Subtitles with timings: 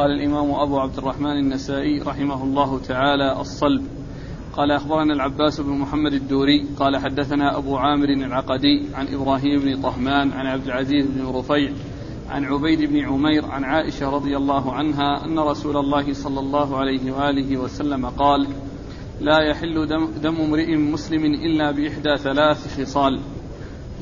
[0.00, 3.84] قال الإمام أبو عبد الرحمن النسائي رحمه الله تعالى الصلب.
[4.52, 10.32] قال أخبرنا العباس بن محمد الدوري قال حدثنا أبو عامر العقدي عن إبراهيم بن طهمان
[10.32, 11.72] عن عبد العزيز بن رفيع
[12.30, 17.12] عن عبيد بن عمير عن عائشة رضي الله عنها أن رسول الله صلى الله عليه
[17.12, 18.46] وآله وسلم قال
[19.20, 19.86] لا يحل
[20.22, 23.20] دم, امرئ مسلم إلا بإحدى ثلاث خصال.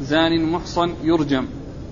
[0.01, 1.46] زان محصن يرجم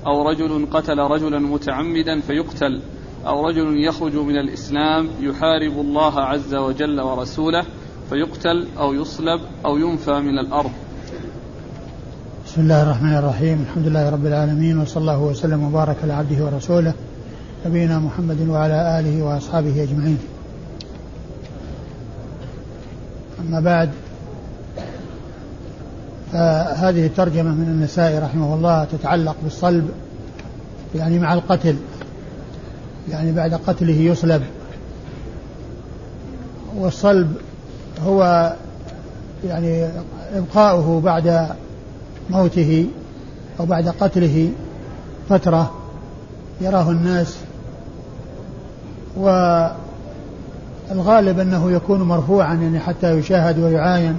[0.06, 2.82] أو رجل قتل رجلا متعمدا فيقتل.
[3.26, 7.64] أو رجل يخرج من الإسلام يحارب الله عز وجل ورسوله
[8.10, 10.70] فيقتل أو يصلب أو ينفى من الأرض.
[12.46, 13.66] بسم الله الرحمن الرحيم.
[13.70, 16.94] الحمد لله رب العالمين وصلى الله وسلم وبارك على عبده ورسوله
[17.66, 20.18] نبينا محمد وعلى آله وأصحابه أجمعين.
[23.40, 23.90] أما بعد
[26.32, 29.90] فهذه الترجمة من النسائي رحمه الله تتعلق بالصلب
[30.94, 31.76] يعني مع القتل.
[33.10, 34.42] يعني بعد قتله يصلب
[36.76, 37.32] والصلب
[38.06, 38.52] هو
[39.44, 39.88] يعني
[40.34, 41.48] إبقاؤه بعد
[42.30, 42.86] موته
[43.60, 44.50] أو بعد قتله
[45.28, 45.72] فترة
[46.60, 47.36] يراه الناس.
[49.16, 49.78] والغالب
[51.38, 54.16] أنه يكون مرفوعا يعني حتى يشاهد ويعاين.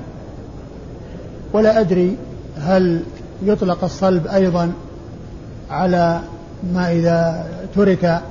[1.54, 2.16] ولا أدري
[2.58, 3.02] هل
[3.44, 4.72] يطلق الصلب أيضا
[5.70, 6.20] على
[6.74, 7.46] ما إذا
[7.76, 8.22] ترك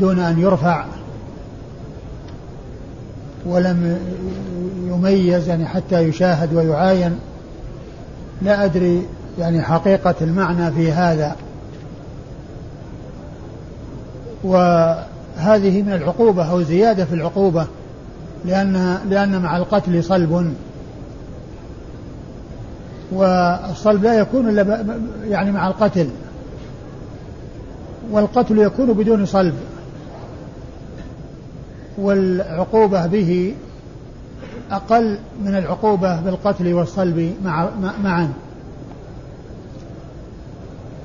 [0.00, 0.84] دون أن يرفع
[3.46, 3.98] ولم
[4.86, 7.18] يميز يعني حتى يشاهد ويعاين.
[8.42, 9.06] لا أدري
[9.38, 11.36] يعني حقيقة المعنى في هذا.
[14.44, 17.66] وهذه من العقوبة أو زيادة في العقوبة
[18.44, 20.54] لأن لأن مع القتل صلب.
[23.12, 24.84] والصلب لا يكون إلا
[25.28, 26.08] يعني مع القتل.
[28.10, 29.54] والقتل يكون بدون صلب.
[31.98, 33.54] والعقوبة به
[34.70, 37.68] أقل من العقوبة بالقتل والصلب مع
[38.04, 38.32] معا.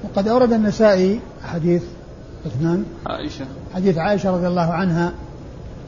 [0.04, 1.84] وقد أورد النسائي حديث
[2.46, 3.46] عثمان عائشة.
[3.76, 5.12] حديث عائشة رضي الله عنها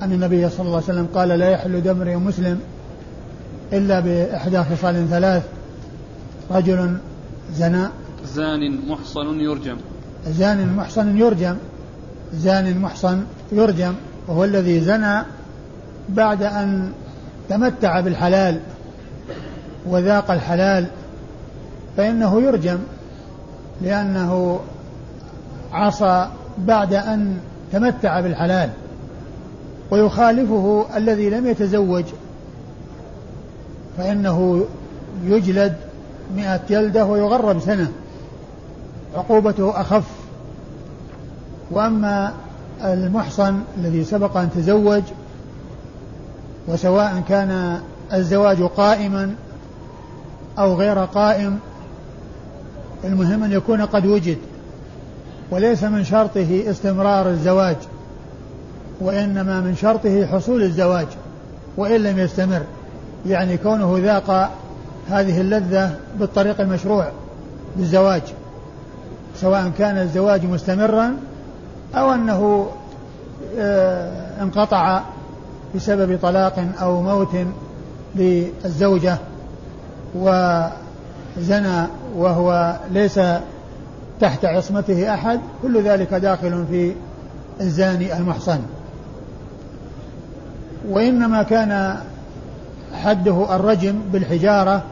[0.01, 2.59] أن النبي صلى الله عليه وسلم قال لا يحل دم امرئ مسلم
[3.73, 5.43] إلا بإحدى خصال ثلاث.
[6.51, 6.97] رجل
[7.53, 7.87] زنى
[8.25, 9.77] زان محصن يرجم.
[10.27, 11.55] زان محصن يرجم.
[12.33, 13.93] زان محصن يرجم.
[14.31, 15.21] وهو الذي زنى
[16.09, 16.91] بعد أن
[17.49, 18.59] تمتع بالحلال
[19.85, 20.85] وذاق الحلال
[21.97, 22.79] فإنه يرجم
[23.81, 24.59] لأنه
[25.73, 26.27] عصى
[26.57, 27.37] بعد أن
[27.71, 28.69] تمتع بالحلال.
[29.91, 32.05] ويخالفه الذي لم يتزوج
[33.97, 34.65] فإنه
[35.25, 35.75] يجلد
[36.35, 37.91] مئة جلدة ويغرب سنة
[39.15, 40.05] عقوبته أخف.
[41.71, 42.33] وأما
[42.83, 45.03] المحصن الذي سبق أن تزوج
[46.67, 47.79] وسواء كان
[48.13, 49.35] الزواج قائما
[50.59, 51.59] أو غير قائم
[53.03, 54.37] المهم أن يكون قد وجد
[55.51, 57.77] وليس من شرطه استمرار الزواج
[59.01, 61.07] وإنما من شرطه حصول الزواج
[61.77, 62.61] وإن لم يستمر
[63.27, 64.51] يعني كونه ذاق
[65.09, 67.11] هذه اللذة بالطريق المشروع
[67.77, 68.21] بالزواج
[69.35, 71.13] سواء كان الزواج مستمرا
[71.95, 72.69] أو أنه
[73.57, 75.01] آه، انقطع
[75.75, 77.35] بسبب طلاق أو موت
[78.15, 79.17] للزوجة
[80.15, 83.19] وزنى وهو ليس
[84.19, 86.93] تحت عصمته أحد كل ذلك داخل في
[87.61, 88.59] الزاني المحصن.
[90.89, 91.97] وإنما كان
[92.93, 94.83] حده الرجم بالحجارة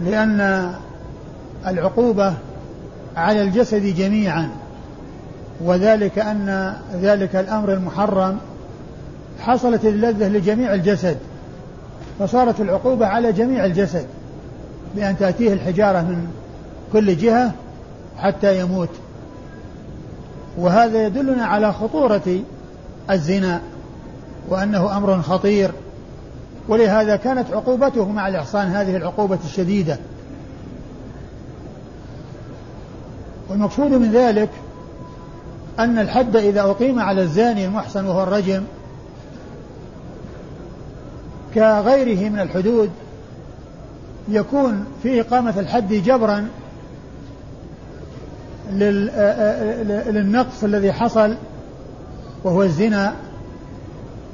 [0.00, 0.70] لأن
[1.66, 2.34] العقوبة
[3.16, 4.50] على الجسد جميعا.
[5.60, 8.38] وذلك أن ذلك الأمر المحرم
[9.40, 11.16] حصلت اللذة لجميع الجسد
[12.18, 14.06] فصارت العقوبة على جميع الجسد
[14.96, 16.28] بأن تأتيه الحجارة من
[16.92, 17.52] كل جهة
[18.18, 18.88] حتى يموت.
[20.58, 22.40] وهذا يدلنا على خطورة
[23.10, 23.60] الزنا
[24.48, 25.70] وأنه أمر خطير
[26.68, 29.98] ولهذا كانت عقوبته مع الإحصان هذه العقوبة الشديدة.
[33.48, 34.50] والمقصود من ذلك
[35.78, 38.62] أن الحد إذا أقيم على الزاني المحصن وهو الرجم
[41.54, 42.90] كغيره من الحدود
[44.28, 46.48] يكون في إقامة الحد جبرا
[50.10, 51.34] للنقص الذي حصل
[52.44, 53.14] وهو الزنا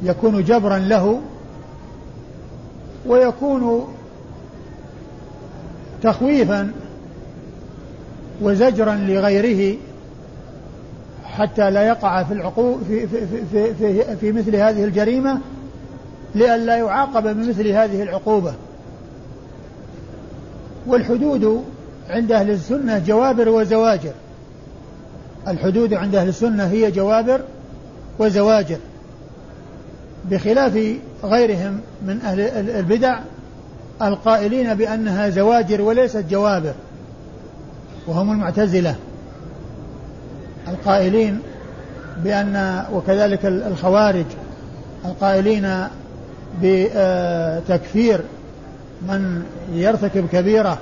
[0.02, 1.20] يكون جبرا له
[3.06, 3.94] ويكون
[6.02, 6.72] تخويفا
[8.40, 9.76] وزجرا لغيره
[11.38, 15.38] حتى لا يقع في العقوب في, في, في, في, في مثل هذه الجريمة
[16.34, 18.54] لئلا يعاقب بمثل هذه العقوبة.
[20.86, 21.64] والحدود
[22.08, 24.12] عند أهل السنة جوابر وزواجر.
[25.48, 27.40] الحدود عند أهل السنة هي جوابر
[28.18, 28.78] وزواجر.
[30.30, 30.78] بخلاف
[31.24, 32.40] غيرهم من أهل
[32.70, 33.18] البدع
[34.02, 36.74] القائلين بأنها زواجر وليست جوابر.
[38.06, 38.96] وهم المعتزلة.
[40.74, 41.40] القائلين
[42.24, 44.26] بأن وكذلك الخوارج
[45.04, 45.88] القائلين
[46.62, 48.20] بتكفير
[49.08, 49.42] من
[49.72, 50.78] يرتكب كبيرة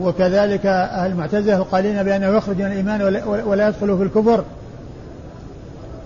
[0.00, 0.66] وكذلك
[1.06, 3.02] المعتزلة القائلين بأنه يخرج من الإيمان
[3.46, 4.44] ولا يدخل في الكفر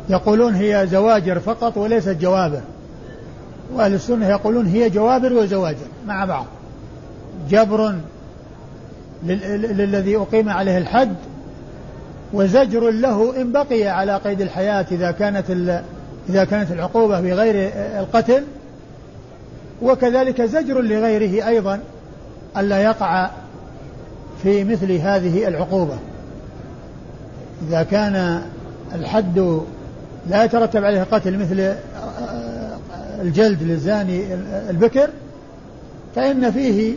[0.08, 2.60] يقولون هي زواجر فقط وليست جوابر.
[3.74, 6.46] وأهل السنة يقولون هي جوابر وزواجر مع بعض.
[7.50, 7.94] جبر
[9.22, 11.14] للذي أقيم عليه الحد
[12.32, 15.50] وزجر له إن بقي على قيد الحياة إذا كانت
[16.28, 18.42] إذا كانت العقوبة بغير القتل.
[19.82, 21.80] وكذلك زجر لغيره أيضا
[22.56, 23.30] ألا يقع
[24.42, 25.98] في مثل هذه العقوبة.
[27.68, 28.42] إذا كان
[28.94, 29.60] الحد
[30.30, 31.74] لا يترتب عليه قتل مثل
[33.22, 34.34] الجلد للزاني
[34.70, 35.10] البكر
[36.14, 36.94] فإن فيه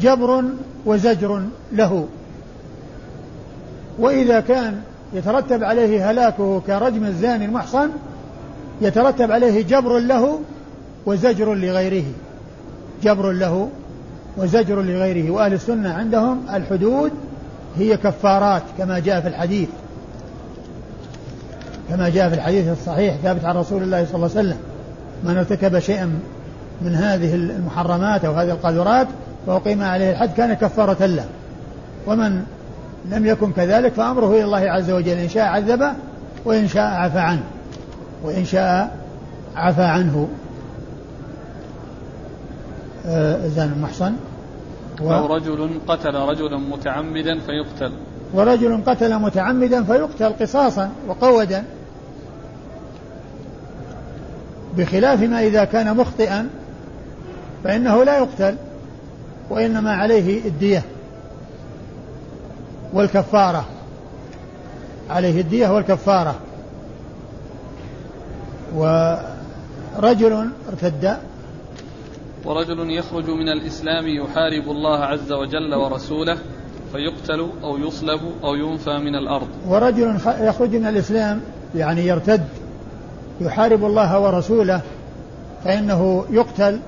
[0.00, 0.44] جبر
[0.86, 1.42] وزجر
[1.72, 2.06] له.
[3.98, 4.80] وإذا كان
[5.12, 7.90] يترتب عليه هلاكه كرجم الزاني المحصن
[8.80, 10.40] يترتب عليه جبر له
[11.06, 12.04] وزجر لغيره.
[13.02, 13.68] جبر له
[14.36, 15.30] وزجر لغيره.
[15.30, 17.10] وأهل السنة عندهم الحدود
[17.76, 19.68] هي كفارات كما جاء في الحديث.
[21.88, 24.58] كما جاء في الحديث الصحيح ثابت عن رسول الله صلى الله عليه وسلم
[25.24, 26.20] من ارتكب شيئا
[26.82, 29.06] من هذه المحرمات أو هذه القاذورات
[29.46, 31.24] فأقيم عليه الحد كان كفارة له.
[32.06, 32.42] ومن
[33.10, 35.18] لم يكن كذلك فأمره إلى الله عز وجل.
[35.18, 35.92] إن شاء عذبه
[36.44, 37.44] وإن شاء عفى عنه.
[38.24, 38.96] وإن شاء
[39.56, 40.28] عفى عنه.
[43.06, 44.12] آه، زان المحصن.
[45.02, 45.12] و...
[45.12, 47.92] أو رجل قتل رجلا متعمدا فيقتل.
[48.34, 51.64] ورجل قتل متعمدا فيقتل قصاصا وقودا.
[54.76, 56.48] بخلاف ما إذا كان مخطئا
[57.64, 58.56] فإنه لا يقتل
[59.50, 60.82] وإنما عليه الدية.
[62.92, 63.64] والكفارة.
[65.10, 66.34] عليه الدية والكفارة.
[68.74, 71.16] ورجل ارتد.
[72.44, 76.38] ورجل يخرج من الإسلام يحارب الله عز وجل ورسوله
[76.92, 79.48] فيقتل أو يصلب أو ينفى من الأرض.
[79.68, 81.40] ورجل يخرج من الإسلام
[81.74, 82.44] يعني يرتد
[83.40, 84.80] يحارب الله ورسوله
[85.64, 86.80] فإنه يقتل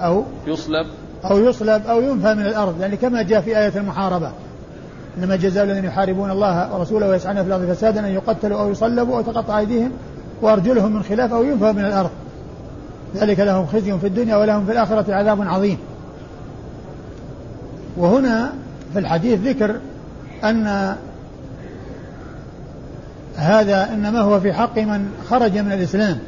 [0.00, 0.86] أو يصلب
[1.24, 4.32] أو يصلب أو ينفى من الأرض يعني كما جاء في آية المحاربة.
[5.18, 9.22] إنما جزاء الذين يحاربون الله ورسوله ويسعون في الأرض فسادا أن يقتلوا أو يصلبوا أو
[9.22, 9.90] تقطع أيديهم
[10.42, 12.10] وأرجلهم من خلاف أو ينفى من الأرض.
[13.16, 15.78] ذلك لهم خزي في الدنيا ولهم في الآخرة عذاب عظيم.
[17.96, 18.52] وهنا
[18.92, 19.76] في الحديث ذكر
[20.44, 20.94] أن
[23.36, 26.18] هذا إنما هو في حق من خرج من الإسلام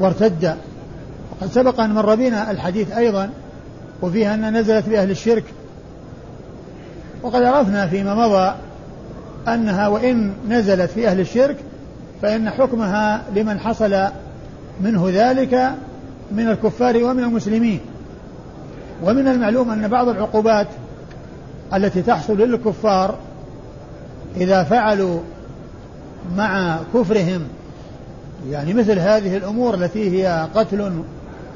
[0.00, 0.56] وارتد.
[1.30, 3.30] وقد سبق أن مر بنا الحديث أيضا
[4.02, 5.44] وفيها أن نزلت بأهل الشرك.
[7.22, 8.54] وقد عرفنا فيما مضى
[9.48, 11.56] أنها وإن نزلت في أهل الشرك
[12.22, 14.04] فإن حكمها لمن حصل
[14.80, 15.72] منه ذلك
[16.32, 17.80] من الكفار ومن المسلمين.
[19.02, 20.66] ومن المعلوم أن بعض العقوبات
[21.74, 23.14] التي تحصل للكفار
[24.36, 25.20] إذا فعلوا
[26.36, 27.42] مع كفرهم
[28.50, 31.02] يعني مثل هذه الأمور التي هي قتل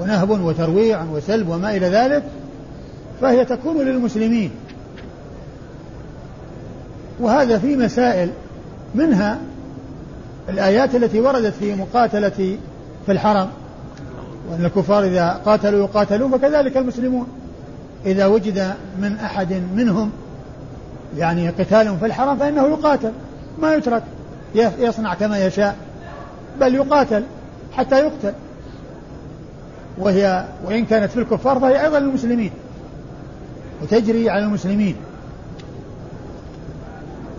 [0.00, 2.22] ونهب وترويع وسلب وما إلى ذلك
[3.20, 4.50] فهي تكون للمسلمين.
[7.20, 8.30] وهذا في مسائل
[8.94, 9.38] منها
[10.48, 12.58] الآيات التي وردت في مقاتلة
[13.06, 13.48] في الحرم
[14.50, 17.26] وأن الكفار إذا قاتلوا يقاتلون فكذلك المسلمون.
[18.06, 20.10] إذا وجد من أحد منهم
[21.18, 23.12] يعني قتال في الحرم فإنه يقاتل
[23.58, 24.02] ما يترك
[24.54, 25.76] يصنع كما يشاء
[26.60, 27.22] بل يقاتل
[27.72, 28.32] حتى يقتل.
[29.98, 32.50] وهي وإن كانت في الكفار فهي أيضا للمسلمين
[33.82, 34.96] وتجري على المسلمين.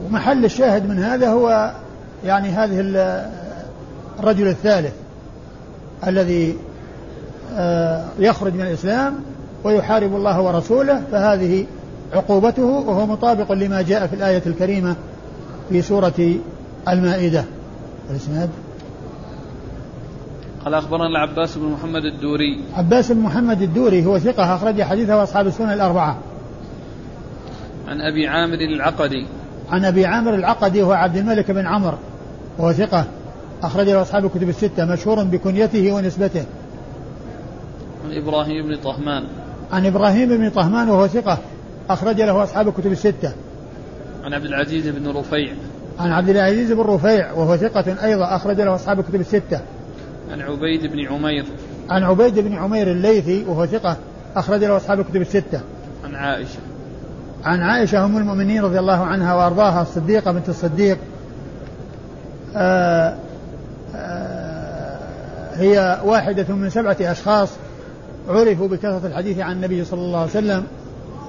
[0.05, 1.71] ومحل الشاهد من هذا هو
[2.25, 2.79] يعني هذه
[4.19, 4.93] الرجل الثالث
[6.07, 6.57] الذي
[7.55, 9.15] آه، يخرج من الإسلام
[9.63, 11.65] ويحارب الله ورسوله فهذه
[12.13, 14.95] عقوبته وهو مطابق لما جاء في الآية الكريمة
[15.69, 16.35] في سورة
[16.87, 17.43] المائدة.
[18.09, 18.49] الإسناد؟
[20.65, 22.59] قال أخبرنا العباس بن محمد الدوري.
[22.73, 26.17] عباس بن محمد الدوري هو ثقة أخرج حديثه أصحاب السنة الأربعة.
[27.87, 29.27] عن أبي عامر العقدي.
[29.71, 31.97] عن أبي عامر العقدي وهو عبد الملك بن عمرو
[32.57, 33.05] وهو ثقة
[33.63, 36.45] أخرج له أصحاب الكتب الستة مشهور بكنيته ونسبته.
[38.05, 39.23] عن إبراهيم بن طهمان.
[39.71, 41.37] عن إبراهيم بن طهمان وهو ثقة
[41.89, 43.33] أخرج له أصحاب الكتب الستة.
[44.23, 45.53] عن عبد العزيز بن رفيع.
[45.99, 49.61] عن عبد العزيز بن رفيع وهو ثقة أيضا أخرج له أصحاب الكتب الستة.
[50.33, 51.45] عن عبيد بن عمير.
[51.89, 53.97] عن عبيد بن عمير الليثي وهو ثقة
[54.35, 55.61] أخرج له أصحاب الكتب الستة.
[56.03, 56.59] عن عائشة.
[57.43, 60.97] عن عائشة أم المؤمنين رضي الله عنها وأرضاها الصديقة بنت الصديق.
[62.55, 63.17] آآ
[63.95, 64.99] آآ
[65.55, 67.49] هي واحدة من سبعة أشخاص
[68.29, 70.63] عرفوا بكثرة الحديث عن النبي صلى الله عليه وسلم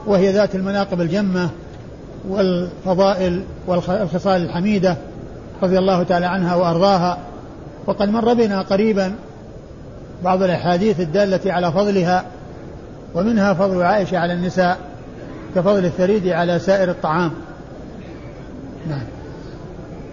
[0.06, 1.50] وهي ذات المناقب الجمة
[2.28, 4.96] والفضائل والخصال الحميدة
[5.62, 7.18] رضي الله تعالى عنها وأرضاها.
[7.86, 9.14] وقد مر بنا قريبا
[10.24, 12.26] بعض الأحاديث الدالة على فضلها
[13.14, 14.78] ومنها فضل عائشة على النساء
[15.54, 17.32] كفضل الثريد على سائر الطعام.
[18.88, 19.06] نعم.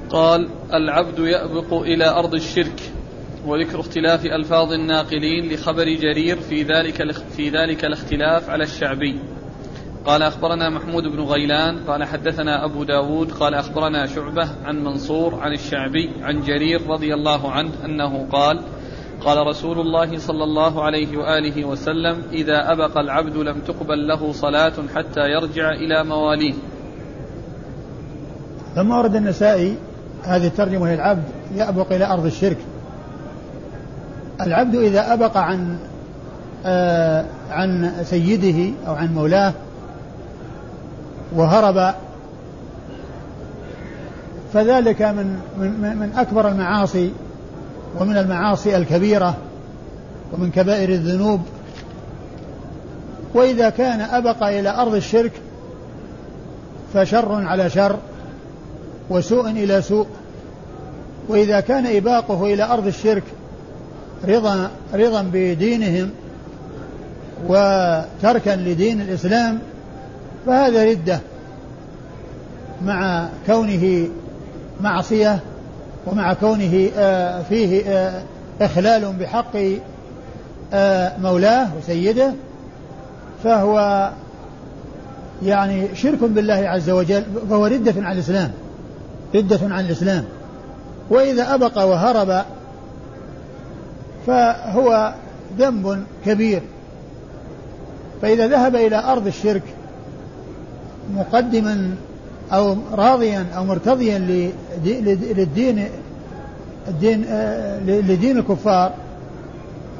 [0.09, 2.81] قال العبد يأبق إلى أرض الشرك
[3.45, 9.19] وذكر اختلاف ألفاظ الناقلين لخبر جرير في ذلك في ذلك الاختلاف على الشعبي.
[10.05, 15.53] قال أخبرنا محمود بن غيلان قال حدثنا أبو داود قال أخبرنا شعبة عن منصور عن
[15.53, 18.59] الشعبي عن جرير رضي الله عنه أنه قال
[19.21, 24.73] قال رسول الله صلى الله عليه وآله وسلم إذا أبق العبد لم تقبل له صلاة
[24.95, 26.53] حتى يرجع إلى مواليه.
[28.75, 29.77] ثم ورد النسائي
[30.23, 31.23] هذه الترجمة للعبد
[31.55, 32.57] يأبق إلى أرض الشرك.
[34.41, 35.77] العبد إذا أبق عن
[36.65, 39.53] آه عن سيده أو عن مولاه
[41.35, 41.93] وهرب.
[44.53, 47.11] فذلك من من من أكبر المعاصي
[47.99, 49.37] ومن المعاصي الكبيرة
[50.33, 51.41] ومن كبائر الذنوب.
[53.33, 55.31] وإذا كان أبق إلى أرض الشرك
[56.93, 57.97] فشر على شر
[59.09, 60.07] وسوء إلى سوء.
[61.27, 63.23] وإذا كان إباقه إلى أرض الشرك
[64.27, 66.09] رضا رضا بدينهم
[67.47, 69.59] وتركا لدين الإسلام
[70.45, 71.19] فهذا ردة
[72.85, 74.07] مع كونه
[74.81, 75.39] معصية
[76.07, 78.23] ومع كونه آه، فيه آه،
[78.61, 79.57] إخلال بحق
[80.73, 82.33] آه، مولاه وسيده
[83.43, 84.09] فهو
[85.43, 88.51] يعني شرك بالله عز وجل فهو ردة عن الإسلام
[89.35, 90.23] ردة عن الإسلام.
[91.09, 92.45] وإذا أبق وهرب
[94.27, 95.13] فهو
[95.57, 96.61] ذنب كبير.
[98.21, 99.63] فإذا ذهب إلى أرض الشرك
[101.15, 101.95] مقدما
[102.51, 104.19] أو راضيا أو مرتضيا
[104.85, 105.87] للدين
[106.87, 108.91] الدين آه، لدين الكفار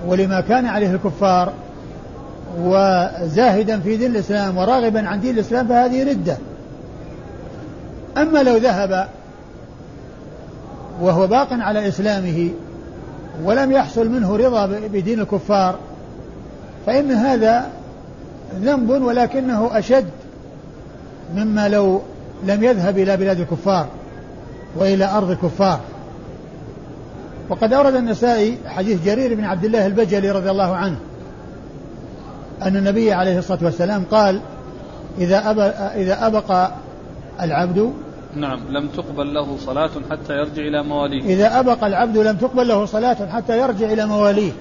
[0.07, 1.53] ولما كان عليه الكفار
[2.59, 6.37] وزاهدا في دين الإسلام وراغبا عن دين الإسلام فهذه ردة.
[8.17, 9.07] أما لو ذهب
[11.01, 12.49] وهو باق على إسلامه
[13.43, 15.75] ولم يحصل منه رضا بدين الكفار
[16.85, 17.69] فإن هذا
[18.61, 20.09] ذنب ولكنه أشد
[21.35, 22.01] مما لو
[22.43, 23.87] لم يذهب إلى بلاد الكفار
[24.75, 25.79] وإلى أرض الكفار.
[27.49, 30.97] وقد أورد النسائي حديث جرير بن عبد الله البجلي رضي الله عنه
[32.61, 34.41] أن النبي عليه الصلاة والسلام قال
[35.17, 35.61] إذا أبى
[36.03, 36.71] إذا أبق
[37.41, 37.93] العبد
[38.35, 41.23] نعم لم تقبل له صلاة حتى يرجع إلى مواليه.
[41.23, 44.51] إذا أبق العبد لم تقبل له صلاة حتى يرجع إلى مواليه.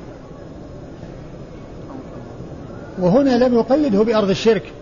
[2.99, 4.73] وهنا لم يقيده بأرض الشرك.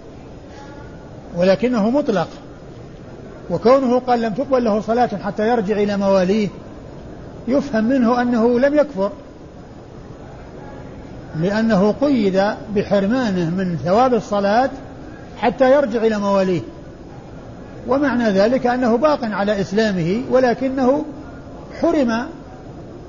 [1.37, 2.29] ولكنه مطلق.
[3.51, 6.49] وكونه قال لم تقبل له صلاة حتى يرجع إلى مواليه
[7.49, 9.13] يفهم منه أنه لم يكفر.
[11.41, 12.43] لأنه قيد
[12.75, 14.71] بحرمانه من ثواب الصلاة
[15.39, 16.61] حتى يرجع إلى مواليه.
[17.89, 21.05] ومعنى ذلك أنه باق على إسلامه ولكنه
[21.81, 22.27] حرم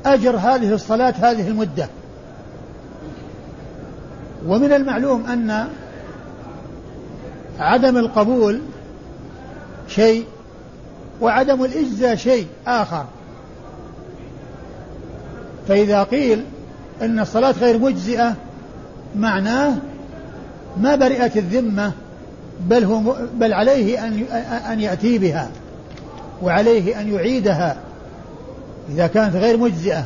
[0.06, 1.88] أجر هذه الصلاة هذه المدة.
[4.48, 5.68] ومن المعلوم أن
[7.60, 8.62] عدم القبول
[9.88, 10.26] شيء
[11.22, 13.06] وعدم الإجزاء شيء آخر.
[15.68, 16.44] فإذا قيل
[17.02, 18.36] أن الصلاة غير مجزئة
[19.16, 19.76] معناه
[20.78, 21.92] ما برئت الذمة
[22.60, 24.24] بل هو بل عليه أن
[24.72, 25.50] أن يأتي بها
[26.42, 27.78] وعليه أن يعيدها
[28.90, 30.06] إذا كانت غير مجزئة.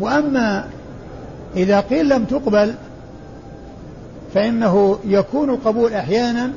[0.00, 0.64] وأما
[1.56, 2.74] إذا قيل لم تقبل
[4.34, 6.52] فإنه يكون القبول أحيانا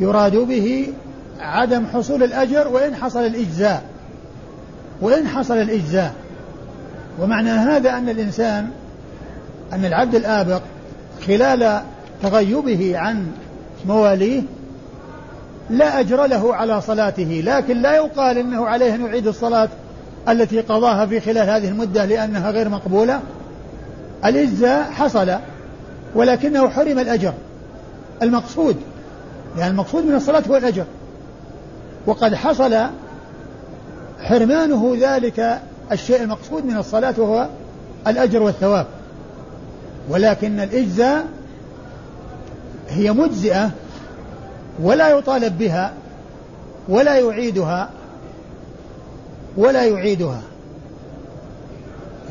[0.00, 0.92] يراد به
[1.40, 3.82] عدم حصول الأجر وإن حصل الإجزاء
[5.00, 6.14] وإن حصل الإجزاء.
[7.20, 8.70] ومعنى هذا أن الإنسان
[9.72, 10.62] أن العبد الآبق
[11.26, 11.82] خلال
[12.22, 13.26] تغيبه عن
[13.86, 14.42] مواليه
[15.70, 19.68] لا أجر له على صلاته لكن لا يقال إنه عليه أن يعيد الصلاة
[20.28, 23.20] التي قضاها في خلال هذه المدة لأنها غير مقبولة.
[24.24, 25.38] الإجزاء حصل
[26.14, 27.32] ولكنه حرم الأجر.
[28.22, 28.76] المقصود
[29.58, 30.84] يعني المقصود من الصلاة هو الأجر.
[32.06, 32.76] وقد حصل
[34.20, 35.60] حرمانه ذلك
[35.92, 37.48] الشيء المقصود من الصلاة وهو
[38.06, 38.86] الأجر والثواب.
[40.08, 41.26] ولكن الإجزاء
[42.88, 43.70] هي مجزئة
[44.82, 45.92] ولا يطالب بها
[46.88, 47.90] ولا يعيدها
[49.56, 50.42] ولا يعيدها.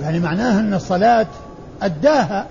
[0.02, 1.28] يعني معناه أن الصلاة
[1.82, 2.46] أداها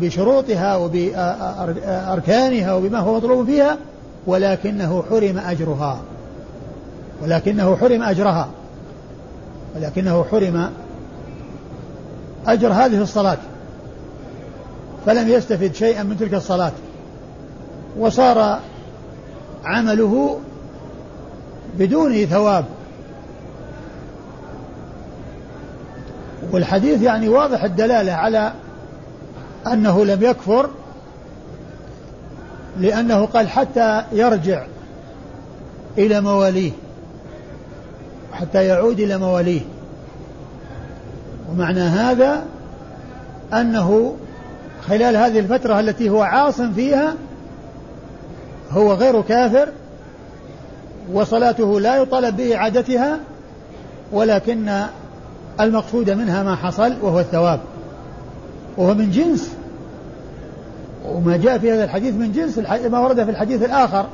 [0.00, 3.78] بشروطها وبأركانها وبما هو مطلوب فيها
[4.26, 6.00] ولكنه حرم أجرها.
[7.22, 8.48] ولكنه حرم أجرها.
[9.76, 10.70] ولكنه حرم
[12.46, 13.38] أجر هذه الصلاة.
[15.06, 16.72] فلم يستفد شيئا من تلك الصلاة.
[17.98, 18.60] وصار
[19.64, 20.38] عمله
[21.78, 22.64] بدون ثواب.
[26.52, 28.52] والحديث يعني واضح الدلالة على
[29.72, 30.70] أنه لم يكفر
[32.80, 34.66] لأنه قال حتى يرجع
[35.98, 36.72] إلى مواليه
[38.32, 39.60] حتى يعود إلى مواليه.
[41.50, 42.44] ومعنى هذا
[43.52, 44.16] أنه
[44.88, 47.14] خلال هذه الفترة التي هو عاص فيها
[48.70, 49.68] هو غير كافر
[51.12, 53.18] وصلاته لا يطالب بإعادتها
[54.12, 54.82] ولكن
[55.60, 57.60] المقصود منها ما حصل وهو الثواب.
[58.76, 59.55] وهو من جنس
[61.08, 62.58] وما جاء في هذا الحديث من جنس
[62.88, 64.06] ما ورد في الحديث الآخر.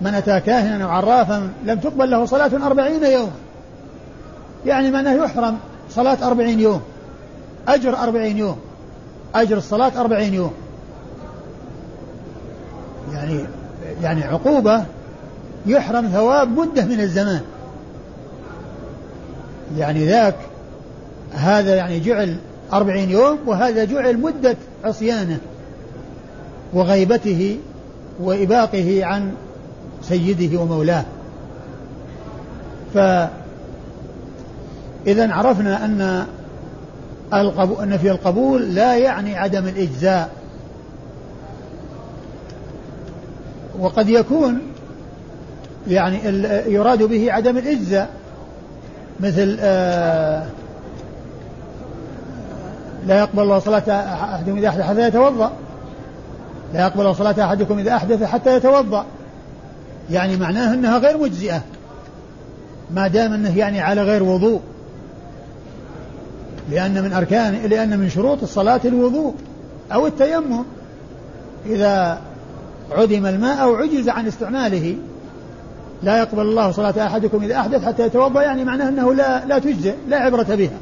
[0.00, 3.30] من أتى كاهنا أو عرافا لم تقبل له صلاة أربعين يوم.
[4.66, 5.58] يعني معناه يحرم
[5.90, 6.80] صلاة أربعين يوم.
[7.68, 8.56] أجر أربعين يوم.
[9.34, 10.52] أجر الصلاة أربعين يوم.
[13.12, 13.44] يعني
[14.02, 14.84] يعني عقوبة
[15.66, 17.40] يحرم ثواب مدة من الزمان.
[19.76, 20.36] يعني ذاك
[21.34, 22.36] هذا يعني جعل
[22.72, 25.38] أربعين يوم وهذا جعل مدة عصيانة.
[26.74, 27.58] وغيبته
[28.20, 29.32] وإباقه عن
[30.02, 31.04] سيده ومولاه.
[32.94, 33.28] فإذا
[35.32, 36.26] عرفنا أن
[37.34, 40.30] القبول أن في القبول لا يعني عدم الإجزاء.
[43.78, 44.58] وقد يكون
[45.88, 46.18] يعني
[46.72, 48.10] يراد به عدم الإجزاء
[49.20, 50.46] مثل آه
[53.06, 55.52] لا يقبل الله صلاة أحدكم إذا أحدث حتى يتوضأ.
[56.74, 59.06] لا يقبل صلاة أحدكم إذا أحدث حتى يتوضأ.
[60.10, 61.62] يعني معناه أنها غير مجزئة.
[62.94, 64.60] ما دام أنه يعني على غير وضوء.
[66.70, 69.34] لأن من أركان لأن من شروط الصلاة الوضوء
[69.92, 70.64] أو التيمم.
[71.66, 72.20] إذا
[72.90, 74.96] عدم الماء أو عجز عن استعماله
[76.02, 79.94] لا يقبل الله صلاة أحدكم إذا أحدث حتى يتوضأ يعني معناه أنه لا لا تجزئ
[80.08, 80.78] لا عبرة بها.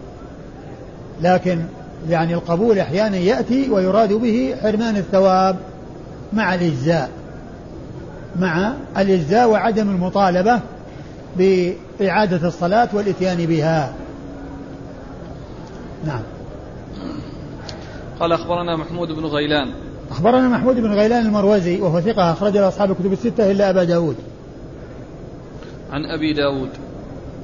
[1.22, 1.58] لكن
[2.08, 5.56] يعني القبول أحيانا يأتي ويراد به حرمان الثواب.
[6.32, 7.10] مع الإجزاء
[8.40, 10.60] مع الإجزاء وعدم المطالبة
[11.36, 13.92] بإعادة الصلاة والإتيان بها.
[16.06, 16.22] نعم.
[18.20, 19.72] قال أخبرنا محمود بن غيلان.
[20.10, 24.16] أخبرنا محمود بن غيلان المروزي وهو ثقة أخرج له أصحاب الكتب الستة إلا أبا داود.
[25.92, 26.70] عن أبي داود.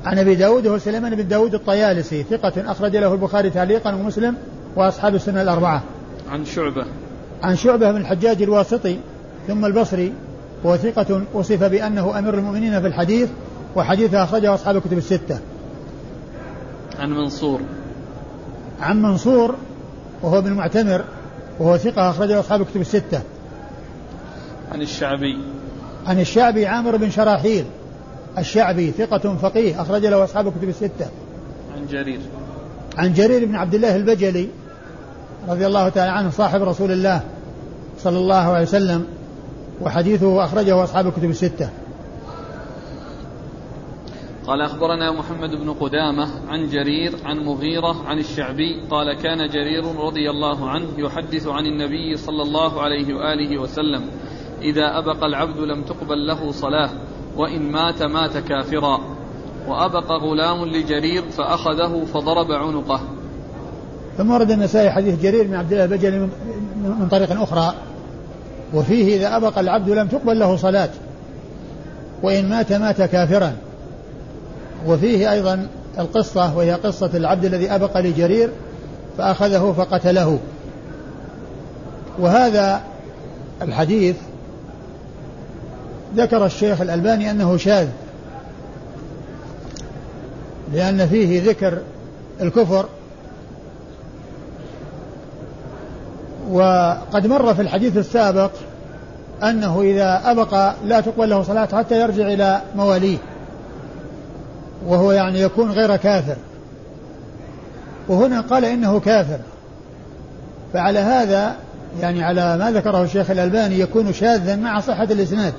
[0.05, 4.37] عن أبي داود وهو سليمان بن داود الطيالسي ثقة أخرج له البخاري تعليقا ومسلم
[4.77, 5.83] وأصحاب السنة الأربعة.
[6.31, 6.85] عن شعبة.
[7.42, 8.98] عن شعبة بن الحجاج الواسطي
[9.48, 10.12] ثم البصري
[10.64, 13.29] وهو ثقة وصف بأنه أمير المؤمنين في الحديث
[13.77, 15.38] وحديثه أخرجه أصحاب الكتب الستة.
[16.98, 17.61] عن منصور.
[18.81, 19.55] عن منصور
[20.22, 21.05] وهو ابن معتمر
[21.59, 23.20] وهو ثقة أخرجه أصحاب الكتب الستة.
[24.72, 25.38] عن الشعبي.
[26.07, 27.64] عن الشعبي عامر بن شراحيل.
[28.38, 31.07] الشعبي ثقة فقيه أخرج له أصحاب الكتب الستة.
[31.77, 32.20] عن جرير.
[32.98, 34.48] عن جرير بن عبد الله البجلي
[35.48, 37.22] رضي الله تعالى عنه صاحب رسول الله
[37.98, 39.06] صلى الله عليه وسلم
[39.80, 41.70] وحديثه أخرجه أصحاب الكتب الستة.
[44.46, 50.30] قال أخبرنا محمد بن قدامة عن جرير عن مغيرة عن الشعبي قال كان جرير رضي
[50.30, 54.04] الله عنه يحدث عن النبي صلى الله عليه وآله وسلم
[54.62, 56.90] إذا أبق العبد لم تقبل له صلاة
[57.37, 59.00] وإن مات مات كافرا.
[59.68, 63.00] وأبق غلام لجرير فأخذه فضرب عنقه.
[64.18, 66.18] ثم ورد النسائي حديث جرير بن عبد الله البجلي
[66.76, 67.74] من طريق أخرى
[68.74, 70.88] وفيه إذا أبق العبد لم تقبل له صلاة
[72.22, 73.52] وإن مات مات كافرا.
[74.87, 75.66] وفيه أيضا
[75.98, 78.50] القصة وهي قصة العبد الذي أبق لجرير
[79.18, 80.38] فأخذه فقتله.
[82.18, 82.81] وهذا
[83.62, 84.16] الحديث
[86.16, 87.88] ذكر الشيخ الألباني أنه شاذ
[90.72, 91.78] لأن فيه ذكر
[92.40, 92.88] الكفر
[96.50, 98.50] وقد مر في الحديث السابق
[99.42, 103.18] أنه إذا أبق لا تقبل له صلاة حتى يرجع إلى مواليه
[104.87, 106.37] وهو يعني يكون غير كافر.
[108.08, 109.38] وهنا قال إنه كافر.
[110.72, 111.56] فعلى هذا
[112.00, 115.54] يعني على ما ذكره الشيخ الألباني يكون شاذا مع صحة الإسناد.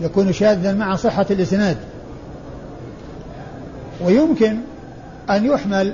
[0.00, 1.76] يكون شاذا مع صحة الإسناد.
[4.04, 4.56] ويمكن
[5.30, 5.92] أن يحمل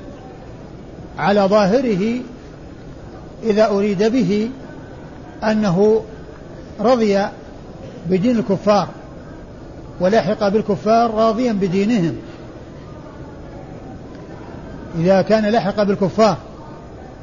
[1.19, 2.21] على ظاهره
[3.45, 4.51] إذا أريد به
[5.45, 6.03] أنه
[6.81, 7.27] رضي
[8.11, 8.89] بدين الكفار
[10.01, 12.17] ولحق بالكفار راضيا بدينهم.
[14.99, 16.37] إذا كان لحق بالكفار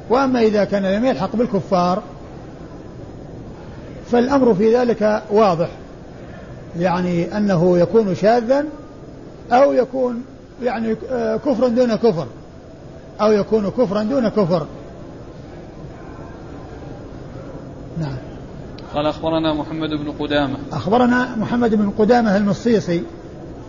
[0.10, 2.04] وأما إذا كان لم يلحق بالكفار
[4.12, 5.70] فالأمر في ذلك واضح.
[6.80, 8.66] يعني أنه يكون شاذا
[9.52, 10.24] أو يكون
[10.64, 12.28] يعني آه، كفرا دون كفر
[13.22, 14.66] أو يكون كفرا دون كفر.
[17.98, 18.18] نعم.
[18.96, 20.58] قال أخبرنا محمد بن قدامة.
[20.72, 23.04] أخبرنا محمد بن قدامة المصيصي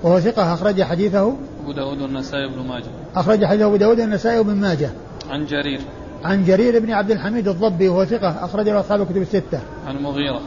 [0.03, 1.37] وهو ثقة أخرج حديثه.
[1.63, 2.91] أبو داود والنسائي بن ماجه.
[3.17, 4.91] أخرج حديثه أبو داود والنسائي وابن ماجه.
[5.31, 5.81] عن جرير.
[6.25, 9.61] عن جرير بن عبد الحميد الضبي وهو ثقة أخرج له أصحاب الكتب الستة.
[9.87, 10.41] عن مغيرة.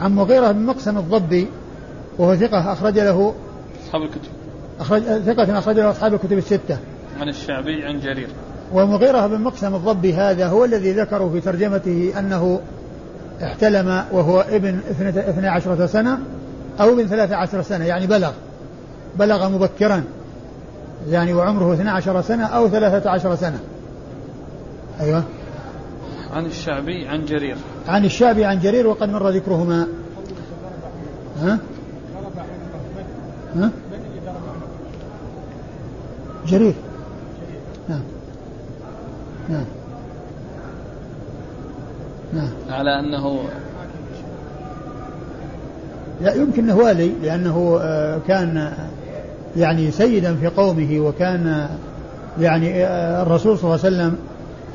[0.00, 1.48] عن مغيرة بن مقسم الضبي
[2.18, 3.34] وهو ثقة أخرج له
[3.86, 4.30] أصحاب الكتب.
[4.80, 6.78] أخرج ثقة أخرج له أصحاب الكتب الستة.
[7.20, 8.28] عن الشعبي عن جرير.
[8.72, 12.60] ومغيرة بن مقسم الضبي هذا هو الذي ذكروا في ترجمته أنه
[13.42, 14.78] احتلم وهو ابن
[15.16, 16.18] اثنى عشرة سنة
[16.80, 18.32] أو ابن ثلاثة عشر سنة يعني بلغ
[19.18, 20.04] بلغ مبكرا
[21.08, 23.58] يعني وعمره اثنى عشر سنة أو ثلاثة عشر سنة.
[25.00, 25.24] أيوة.
[26.32, 27.56] عن الشعبي عن جرير.
[27.88, 29.86] عن الشعبي عن جرير وقد مر ذكرهما.
[31.42, 31.58] ها؟
[33.56, 33.70] ها؟
[36.46, 36.74] جرير.
[37.88, 38.02] نعم.
[39.48, 39.64] نعم.
[42.32, 42.50] نعم.
[42.70, 43.40] على أنه
[46.20, 48.72] لا يمكن أنه والي لأنه آه، كان
[49.56, 51.68] يعني سيدا في قومه وكان
[52.40, 54.16] يعني آه، الرسول صلى الله عليه وسلم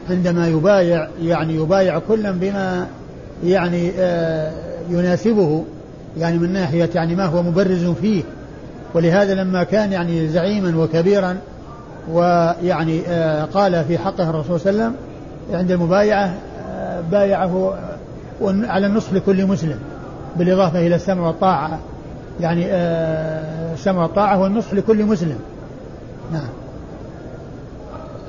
[0.09, 2.87] عندما يبايع يعني يبايع كلا بما
[3.43, 4.51] يعني آه،
[4.89, 5.63] يناسبه
[6.17, 8.23] يعني من ناحية يعني ما هو مبرز فيه.
[8.93, 11.37] ولهذا لما كان يعني زعيما وكبيرا
[12.11, 13.01] ويعني
[13.53, 14.95] قال في حقه الرسول صلى الله عليه وسلم
[15.59, 16.33] عند المبايعة
[17.11, 17.73] بايعه
[18.41, 19.79] على النصح لكل مسلم
[20.37, 21.79] بالإضافة إلى السمع والطاعة.
[22.39, 25.39] يعني آه، السمع والطاعة والنصح لكل مسلم.
[26.31, 26.49] نعم.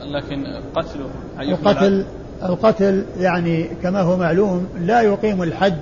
[0.04, 1.08] لكن قتله
[1.40, 2.04] القتل
[2.42, 5.78] القتل يعني كما هو معلوم لا يقيم الحد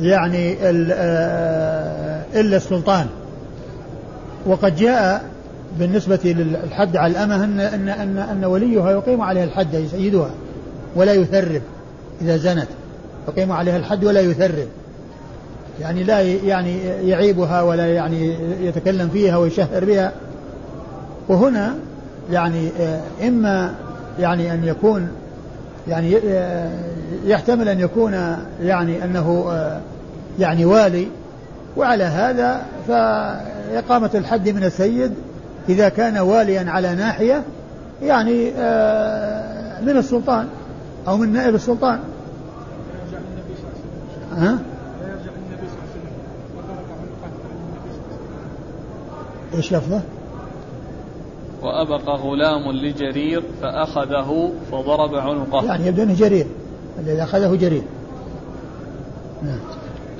[0.00, 3.06] يعني آه، إلا السلطان.
[4.46, 5.22] وقد جاء
[5.78, 10.30] بالنسبة للحد على الأمة أن أن أن, أن وليها يقيم عليها الحد أي سيدها.
[10.96, 11.62] ولا يثرب
[12.22, 12.68] إذا زنت.
[13.28, 14.68] يقيم عليها الحد ولا يثرب.
[15.80, 20.12] يعني لا يعني يعيبها ولا يعني يتكلم فيها ويشهر بها.
[21.28, 21.74] وهنا
[22.32, 23.74] يعني آه، إما
[24.18, 25.08] يعني أن يكون
[25.88, 26.70] يعني آه،
[27.24, 29.80] يحتمل أن يكون يعني أنه آه،
[30.38, 31.08] يعني والي.
[31.76, 35.12] وعلى هذا فإقامة الحد من السيد
[35.68, 37.42] إذا كان واليا على ناحية
[38.02, 38.44] يعني
[39.82, 40.46] من السلطان.
[41.10, 42.00] أو من نائب السلطان
[44.32, 44.58] ها؟
[49.54, 50.00] إيش لفظه؟
[51.62, 56.46] وأبق غلام لجرير فأخذه فضرب عنقه يعني يبدو أنه جرير
[56.98, 57.82] الذي أخذه جرير
[59.42, 59.60] نعم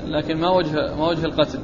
[0.06, 1.58] لكن ما وجه ما وجه القتل؟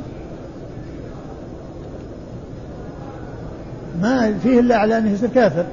[4.00, 5.66] ما فيه إلا على أنه يصير كافر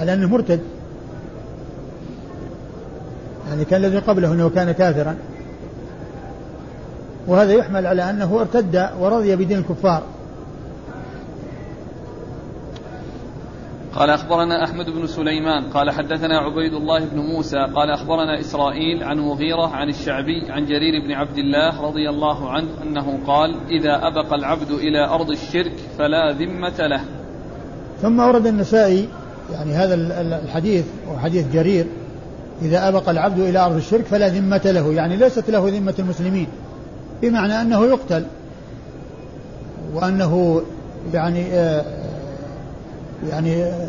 [0.00, 0.60] على أنه مرتد
[3.48, 5.16] يعني كان الذي قبله أنه كان كافرا.
[7.26, 10.02] وهذا يحمل على أنه ارتد ورضي بدين الكفار.
[13.94, 19.18] قال أخبرنا أحمد بن سليمان قال حدثنا عبيد الله بن موسى قال أخبرنا إسرائيل عن
[19.18, 24.34] مغيرة عن الشعبي عن جرير بن عبد الله رضي الله عنه أنه قال إذا أبق
[24.34, 27.00] العبد إلى أرض الشرك فلا ذمة له.
[28.02, 29.08] ثم ورد النسائي
[29.52, 29.94] يعني هذا
[30.44, 31.86] الحديث وحديث جرير
[32.62, 36.46] إذا أبق العبد إلى أرض الشرك فلا ذمة له يعني ليست له ذمة المسلمين
[37.22, 38.24] بمعنى أنه يقتل
[39.94, 40.62] وأنه
[41.14, 41.84] يعني آه،
[43.30, 43.88] يعني آه،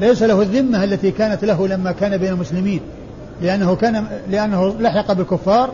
[0.00, 2.80] ليس له الذمة التي كانت له لما كان بين المسلمين
[3.42, 5.70] لأنه كان لأنه لحق بالكفار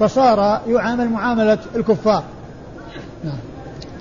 [0.00, 2.24] فصار يعامل معاملة الكفار.
[3.24, 3.38] نعم.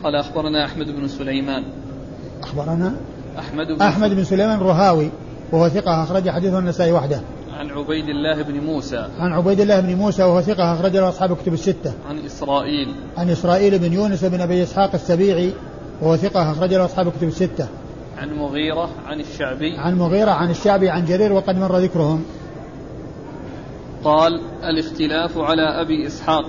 [0.04, 1.63] قال أخبرنا أحمد بن سليمان.
[2.43, 2.93] أخبرنا؟
[3.39, 5.10] أحمد بن أحمد بن سليمان الرهاوي
[5.52, 7.22] وهو ثقة أخرج حديثه النسائي وحده.
[7.54, 9.08] عن عبيد الله بن موسى.
[9.20, 11.94] عن عبيد الله بن موسى وهو ثقة أخرج له أصحاب كتب الستة.
[12.10, 12.96] عن إسرائيل.
[13.18, 15.54] عن إسرائيل بن يونس بن أبي إسحاق السبيعي
[16.02, 17.68] وهو ثقة أخرج له أصحاب كتب الستة.
[18.18, 19.78] عن مغيرة عن الشعبي.
[19.78, 22.24] عن مغيرة عن الشعبي عن جرير وقد مر ذكرهم.
[24.04, 26.46] قال الإختلاف على أبي إسحاق.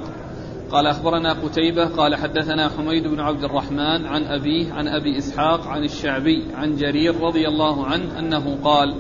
[0.71, 1.89] قال أخبرنا قتيبة.
[1.89, 7.21] قال حدثنا حميد بن عبد الرحمن عن أبيه عن أبي إسحاق عن الشعبي عن جرير
[7.21, 8.95] رضي الله عنه أنه قال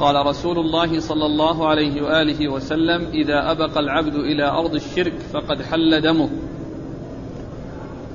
[0.00, 5.62] قال رسول الله صلى الله عليه وآله وسلم إذا أبق العبد إلى أرض الشرك فقد
[5.62, 6.28] حل دمه.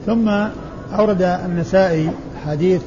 [0.05, 0.29] ثم
[0.99, 2.09] أورد النسائي
[2.45, 2.81] حديث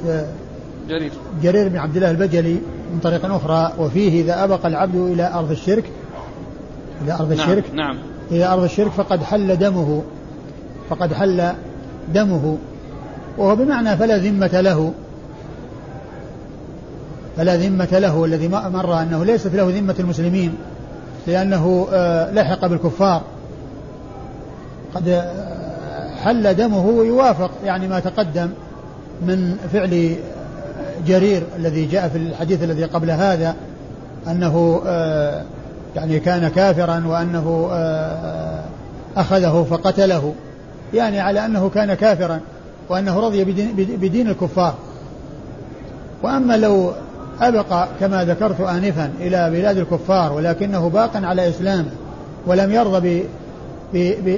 [0.89, 1.11] جرير.
[1.43, 2.57] جرير بن عبد الله البجلي
[2.93, 5.83] من طريق أخرى وفيه إذا أبق العبد إلى أرض الشرك
[7.03, 7.63] إلى أرض نعم الشرك.
[7.73, 7.97] نعم.
[8.31, 10.03] إلى أرض الشرك فقد حل دمه
[10.89, 11.53] فقد حل
[12.13, 12.57] دمه.
[13.37, 14.93] وهو بمعنى فلا ذمة له.
[17.37, 20.55] فلا ذمة له الذي مر أنه ليست له ذمة المسلمين
[21.27, 23.21] لأنه آه، لحق بالكفار.
[24.95, 28.49] قد آه، حل دمه ويوافق يعني ما تقدم
[29.21, 30.15] من فعل
[31.07, 33.55] جرير الذي جاء في الحديث الذي قبل هذا
[34.27, 35.43] أنه آه،
[35.95, 37.69] يعني كان كافرا وأنه
[39.17, 40.33] أخذه فقتله
[40.93, 42.39] يعني على أنه كان كافرا
[42.89, 43.43] وأنه رضي
[43.97, 44.75] بدين الكفار.
[46.23, 46.91] وأما لو
[47.41, 51.91] أبقى كما ذكرت آنفا إلى بلاد الكفار ولكنه باق على إسلامه
[52.47, 53.23] ولم يرضى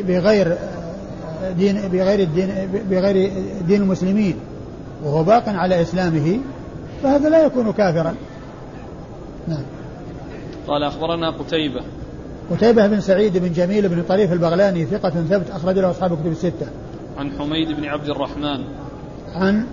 [0.08, 0.58] بغير
[1.58, 2.50] دين بغير الدين
[2.90, 3.32] بغير
[3.68, 4.36] دين المسلمين
[5.04, 6.40] وهو باق على إسلامه
[7.04, 8.16] فهذا لا يكون كافرا
[9.48, 9.64] نعم
[10.68, 11.82] قال أخبرنا قتيبة
[12.52, 16.68] قتيبة بن سعيد بن جميل بن طريف البغلاني ثقة ثبت أخرج له أصحاب الكتب الستة.
[17.18, 18.64] عن حميد بن عبد الرحمن.
[19.36, 19.66] عن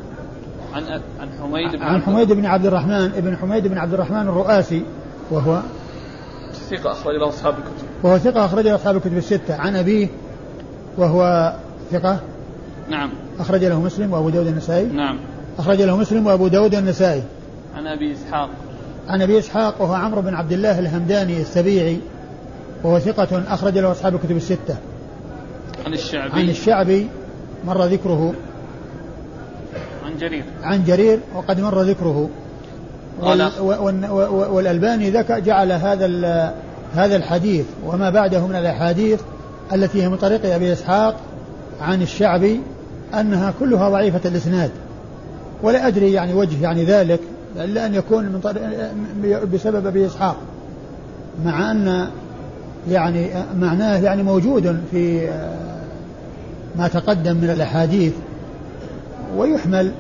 [0.77, 4.83] عن عن حميد بن عن حميد بن عبد الرحمن ابن حميد بن عبد الرحمن الرؤاسي
[5.31, 5.61] وهو
[6.71, 7.87] ثقة أخرج له أصحاب الكتب.
[8.03, 9.55] وهو ثقة أخرج له أصحاب الكتب الستة.
[9.55, 10.09] عن أبيه
[10.99, 11.53] وهو
[11.91, 12.21] ثقة
[12.91, 13.11] نعم.
[13.39, 14.87] أخرج له مسلم وأبو داود النسائي.
[14.87, 15.19] نعم.
[15.59, 17.23] أخرج له مسلم وأبو داود النسائي.
[17.77, 18.51] عن أبي إسحاق.
[19.09, 22.01] عن أبي إسحاق وهو عمرو بن عبد الله الهمداني السبيعي
[22.85, 24.77] وهو ثقة أخرج له أصحاب الكتب الستة.
[25.87, 26.33] عن الشعبي.
[26.33, 27.09] عن الشعبي
[27.67, 28.35] مر ذكره.
[30.17, 30.45] عن جرير.
[30.63, 32.29] عن جرير وقد مر ذكره.
[33.23, 33.51] وال
[34.51, 36.07] والألباني ذكر جعل هذا
[36.95, 39.21] هذا الحديث وما بعده من الأحاديث
[39.73, 41.17] التي هي من طريق أبي إسحاق
[41.81, 42.61] عن الشعبي
[43.15, 44.71] أنها كلها ضعيفة الإسناد
[45.63, 47.21] ولا أدري يعني وجه يعني ذلك
[47.57, 48.41] إلا أن يكون من
[49.53, 50.37] بسبب أبي إسحاق
[51.45, 52.07] مع أن
[52.91, 55.29] يعني معناه يعني موجود في
[56.79, 58.13] ما تقدم من الأحاديث
[59.37, 59.93] ويحمل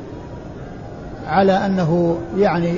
[1.26, 2.72] على أنه يعني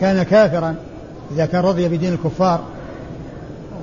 [0.00, 0.74] كان كافرا
[1.30, 2.60] إذا كان رضي بدين الكفار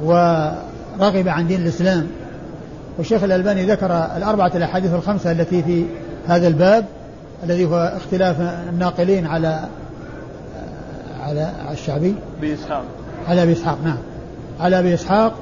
[0.03, 2.07] ورغب عن دين الإسلام.
[2.97, 5.85] والشيخ الألباني ذكر الأربعة الأحاديث الخمسة التي في
[6.27, 6.85] هذا الباب
[7.43, 9.59] الذي هو اختلاف الناقلين على
[11.21, 12.15] على الشعبي.
[12.41, 12.83] بإسحاق
[13.27, 13.97] على أبي إسحاق نعم.
[14.59, 15.33] على أبي إسحاق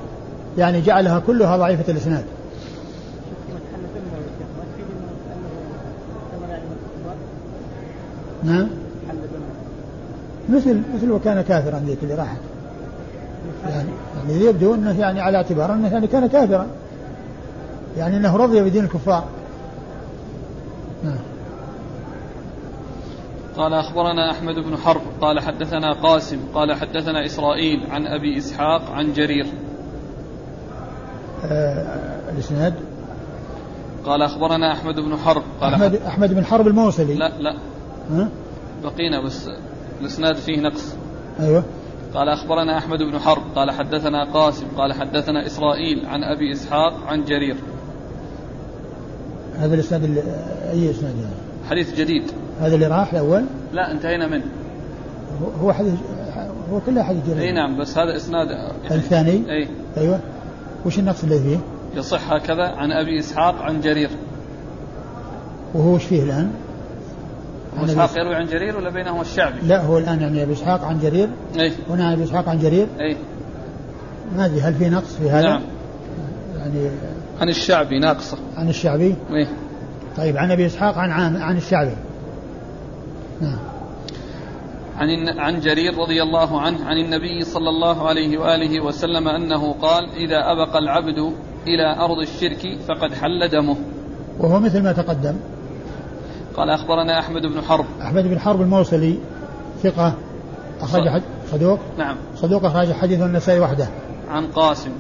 [0.58, 2.24] يعني جعلها كلها ضعيفة الإسناد.
[8.48, 8.68] نعم.
[10.50, 12.38] مثل مثل وكان كافرا ذيك اللي راحت.
[13.70, 13.90] يعني
[14.30, 16.68] يعني يبدو إنه يعني على اعتبار إنه يعني كان كافرا.
[17.98, 19.24] يعني إنه رضي بدين الكفار.
[21.04, 21.20] نعم.
[23.58, 29.14] قال أخبرنا أحمد بن حرب قال حدثنا قاسم قال حدثنا إسرائيل عن أبي إسحاق عن
[29.14, 29.46] جرير.
[31.46, 32.74] آه الإسناد؟
[34.06, 37.14] قال أخبرنا أحمد بن حرب قال أحمد, أحمد بن حرب الموصلي.
[37.14, 37.56] لا لا.
[38.12, 38.30] ها؟
[38.84, 39.50] بقينا بس
[40.02, 40.96] الإسناد فيه نقص
[41.40, 41.64] أيوه
[42.14, 47.24] قال أخبرنا أحمد بن حرب قال حدثنا قاسم قال حدثنا إسرائيل عن أبي إسحاق عن
[47.24, 47.56] جرير
[49.58, 50.04] هذا الإسناد
[50.72, 51.36] أي إسناد يعني؟
[51.70, 52.24] حديث جديد
[52.60, 54.46] هذا اللي راح الأول؟ لا انتهينا منه
[55.62, 55.94] هو حديث
[56.72, 58.48] هو كله حديث جرير أي نعم بس هذا إسناد
[58.92, 59.68] الثاني أي
[59.98, 60.20] أيوه
[60.86, 61.58] وش النقص اللي فيه؟
[61.96, 64.10] يصح هكذا عن أبي إسحاق عن جرير
[65.74, 66.52] وهو وش فيه الآن؟
[67.78, 71.00] أبو إسحاق يروي عن جرير ولا بينهما الشعبي؟ لا هو الآن يعني ابي إسحاق عن
[71.00, 73.18] جرير اي هنا ابي إسحاق عن جرير اي
[74.36, 75.62] ما أدري هل في نقص في هذا؟ نعم
[76.58, 76.90] يعني
[77.42, 79.48] عن الشعبي ناقصة عن الشعبي؟ اي
[80.18, 81.96] طيب عن أبي إسحاق عن عام عن الشعبي
[83.42, 83.60] نعم
[84.98, 90.10] عن عن جرير رضي الله عنه عن النبي صلى الله عليه وآله وسلم أنه قال
[90.10, 91.34] إذا أبق العبد
[91.68, 93.76] إلى أرض الشرك فقد حل دمه.
[94.40, 95.36] وهو مثل ما تقدم.
[96.58, 97.86] قال أخبرنا أحمد بن حرب.
[98.02, 99.18] أحمد بن حرب الموصلي
[99.84, 100.14] ثقة
[100.82, 101.80] أخرج حد صدوق.
[101.98, 102.16] نعم.
[102.36, 103.88] صدوق أخرج حديث النسائي وحده.
[104.30, 104.92] عن قاسم.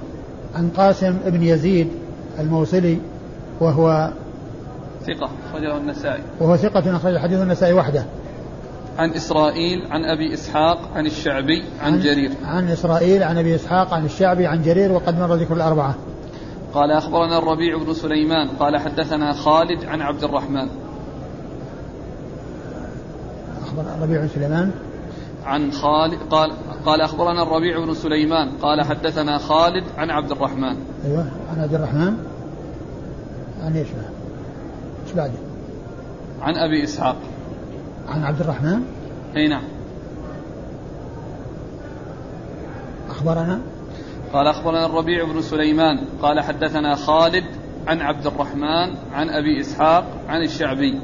[0.55, 1.87] عن قاسم بن يزيد
[2.39, 2.99] الموصلي
[3.59, 4.11] وهو
[5.07, 8.05] ثقة أخرجه النسائي وهو ثقة أخرج حديث النسائي وحده
[8.97, 13.93] عن إسرائيل عن أبي إسحاق عن الشعبي عن, عن جرير عن إسرائيل عن أبي إسحاق
[13.93, 15.95] عن الشعبي عن جرير وقد مر ذكر الأربعة
[16.73, 20.67] قال أخبرنا الربيع بن سليمان قال حدثنا خالد عن عبد الرحمن
[23.77, 24.71] أخبر الربيع بن سليمان.
[25.45, 26.51] عن خالد قال
[26.85, 30.77] قال أخبرنا الربيع بن سليمان قال حدثنا خالد عن عبد الرحمن.
[31.05, 32.17] أيوه عن عبد الرحمن.
[33.63, 33.87] عن إيش
[35.05, 35.39] إيش بعده؟
[36.41, 37.15] عن أبي إسحاق.
[38.07, 38.81] عن عبد الرحمن؟
[39.35, 39.63] أي نعم.
[43.09, 43.61] أخبرنا؟
[44.33, 47.45] قال أخبرنا الربيع بن سليمان قال حدثنا خالد
[47.87, 50.99] عن عبد الرحمن عن أبي إسحاق عن الشعبي.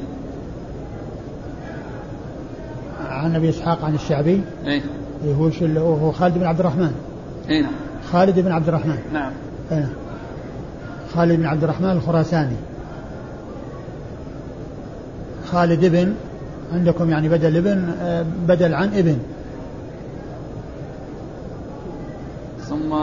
[3.14, 4.42] عن ابي إسحاق عن الشعبي.
[4.66, 4.82] إيه.
[5.26, 6.92] هو هو خالد بن عبد الرحمن.
[7.50, 7.72] اي نعم.
[8.12, 8.98] خالد بن عبد الرحمن.
[9.14, 9.32] نعم.
[9.72, 9.90] إيه.
[11.14, 12.56] خالد بن عبد الرحمن الخراساني.
[15.52, 16.14] خالد ابن
[16.74, 19.18] عندكم يعني بدل ابن آه، بدل عن ابن.
[22.60, 22.96] ثم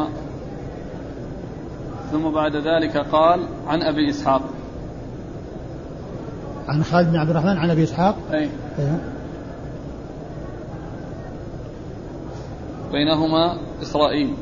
[2.12, 4.42] ثم بعد ذلك قال عن أبي إسحاق.
[6.68, 9.00] عن خالد بن عبد الرحمن عن أبي إسحاق؟ اي أيه.
[12.92, 14.34] بينهما إسرائيل.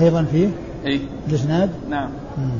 [0.00, 0.48] أيضا فيه؟
[0.86, 2.10] أي الإسناد؟ نعم.
[2.38, 2.50] مم.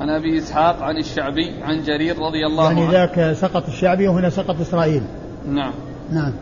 [0.00, 2.92] عن أبي إسحاق عن الشعبي عن جرير رضي الله يعني عنه.
[2.92, 5.02] يعني ذاك سقط الشعبي وهنا سقط إسرائيل.
[5.48, 5.72] نعم.
[6.12, 6.32] نعم.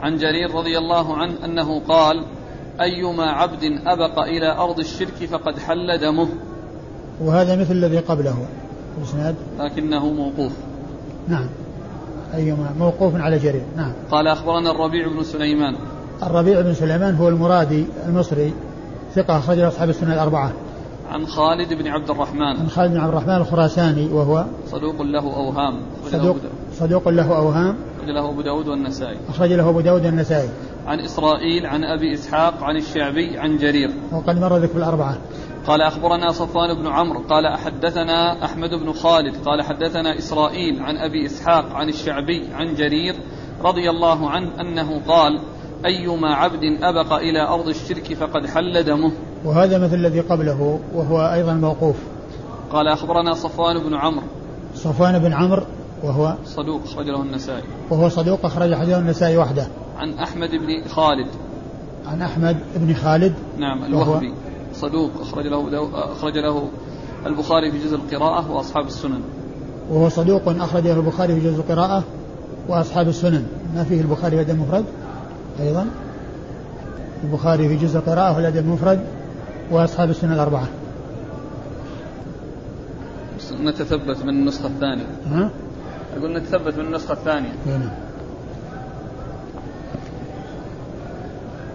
[0.00, 2.24] عن جرير رضي الله عنه أنه قال
[2.80, 6.28] أيما عبد أبق إلى أرض الشرك فقد حل دمه.
[7.20, 8.46] وهذا مثل الذي قبله.
[9.00, 10.52] الإسناد؟ لكنه موقوف.
[11.28, 11.46] نعم.
[12.34, 13.62] أيما موقوف على جرير.
[13.76, 13.92] نعم.
[14.10, 15.74] قال أخبرنا الربيع بن سليمان.
[16.22, 18.52] الربيع بن سليمان هو المرادي المصري
[19.14, 20.52] ثقة أخرج أصحاب السنة الأربعة.
[21.10, 22.56] عن خالد بن عبد الرحمن.
[22.60, 25.80] عن خالد بن عبد الرحمن الخراساني وهو؟ صدوق له أوهام.
[26.10, 26.36] صدوق
[26.72, 27.76] صدوق له أوهام.
[27.98, 29.16] أخرج له أبو داود والنسائي.
[29.28, 30.48] أخرج له أبو داود والنسائي.
[30.86, 33.90] عن إسرائيل عن أبي إسحاق عن الشعبي عن جرير.
[34.12, 35.16] وقد مر ذكر الأربعة.
[35.66, 41.26] قال أخبرنا صفوان بن عمرو قال حدثنا أحمد بن خالد قال حدثنا إسرائيل عن أبي
[41.26, 43.14] إسحاق عن الشعبي عن جرير
[43.64, 45.40] رضي الله عنه أنه قال
[45.86, 49.12] أيما عبد أبق إلى أرض الشرك فقد حل دمه.
[49.44, 51.96] وهذا مثل الذي قبله وهو أيضا موقوف.
[52.72, 54.26] قال أخبرنا صفوان بن عمرو.
[54.74, 55.62] صفوان بن عمرو
[56.02, 57.62] وهو صدوق أخرج له النسائي.
[57.90, 59.66] وهو صدوق أخرج حديث النسائي وحده.
[59.98, 61.28] عن أحمد بن خالد.
[62.06, 64.32] عن أحمد بن خالد نعم الوهبي.
[64.80, 66.68] صدوق أخرج له أخرج له
[67.26, 69.20] البخاري في جزء القراءة وأصحاب السنن.
[69.90, 72.04] وهو صدوق أخرج له البخاري في جزء القراءة
[72.68, 73.46] وأصحاب السنن.
[73.74, 74.84] ما فيه البخاري في الأدب المفرد؟
[75.60, 75.86] أيضا.
[77.24, 79.00] البخاري في جزء القراءة والأدب المفرد
[79.70, 80.68] وأصحاب السنن الأربعة.
[83.60, 85.06] نتثبت من النسخة الثانية.
[85.30, 85.50] ها؟
[86.16, 88.09] أقول نتثبت من النسخة الثانية هنا.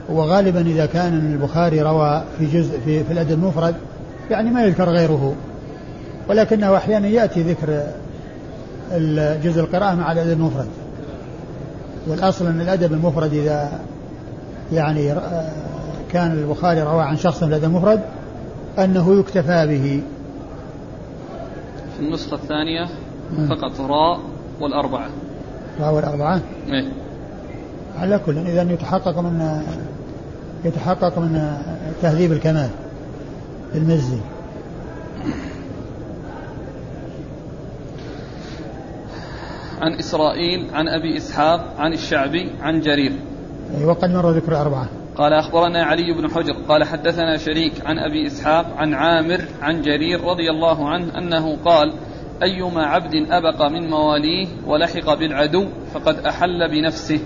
[0.09, 3.75] وغالبا إذا كان البخاري روى في جزء في, في الأدب المفرد
[4.31, 5.35] يعني ما يذكر غيره.
[6.29, 7.83] ولكنه أحيانا يأتي ذكر
[8.91, 10.67] الجزء القراءة مع الأدب المفرد.
[12.07, 13.79] والأصل أن الأدب المفرد إذا
[14.73, 15.13] يعني
[16.11, 18.01] كان البخاري روى عن شخص في الأدب المفرد
[18.79, 20.01] أنه يكتفى به.
[21.97, 22.87] في النسخة الثانية
[23.49, 24.19] فقط راء
[24.61, 25.09] والأربعة.
[25.79, 26.85] راء والأربعة؟ إيه.
[27.99, 29.61] على كل إذا يتحقق من
[30.65, 31.58] يتحقق من
[32.01, 32.69] تهذيب الكمال
[33.75, 34.17] المزي
[39.82, 43.11] عن إسرائيل عن أبي إسحاق عن الشعبي عن جرير.
[43.86, 44.88] وقد مر ذكر أربعة.
[45.18, 50.24] قال أخبرنا علي بن حجر قال حدثنا شريك عن أبي إسحاق عن عامر عن جرير
[50.24, 51.93] رضي الله عنه أنه قال
[52.43, 57.20] أيما عبد أبق من مواليه ولحق بالعدو فقد أحل بنفسه.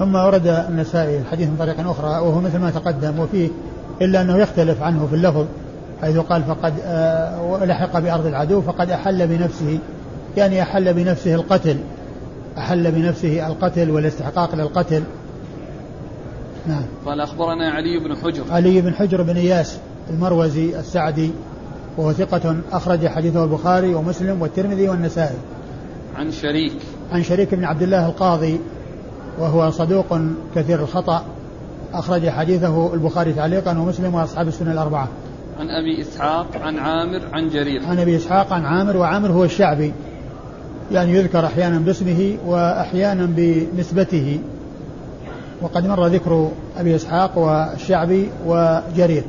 [0.00, 3.48] ثم ورد النسائي الحديث من طريق أخرى وهو مثل ما تقدم وفيه
[4.02, 5.46] إلا أنه يختلف عنه في اللفظ
[6.02, 9.78] حيث قال فقد آه لحق بأرض العدو فقد أحل بنفسه
[10.36, 11.76] يعني أحل بنفسه القتل
[12.58, 15.02] أحل بنفسه القتل والاستحقاق للقتل.
[16.66, 16.82] نعم.
[17.06, 18.44] قال أخبرنا علي بن حجر.
[18.50, 19.78] علي بن حجر بن إياس
[20.10, 21.30] المروزي السعدي
[21.98, 25.38] وهو ثقة أخرج حديثه البخاري ومسلم والترمذي والنسائي.
[26.16, 26.72] عن شريك.
[27.12, 28.60] عن شريك بن عبد الله القاضي
[29.38, 30.18] وهو صدوق
[30.54, 31.24] كثير الخطأ.
[31.94, 35.08] أخرج حديثه البخاري تعليقا ومسلم وأصحاب السنة الأربعة.
[35.58, 37.86] عن أبي إسحاق عن عامر عن جرير.
[37.86, 39.92] عن أبي إسحاق عن عامر وعامر هو الشعبي.
[40.92, 44.40] يعني يذكر أحيانا باسمه وأحيانا بنسبته.
[45.62, 49.24] وقد مر ذكر أبي إسحاق والشعبي وجرير.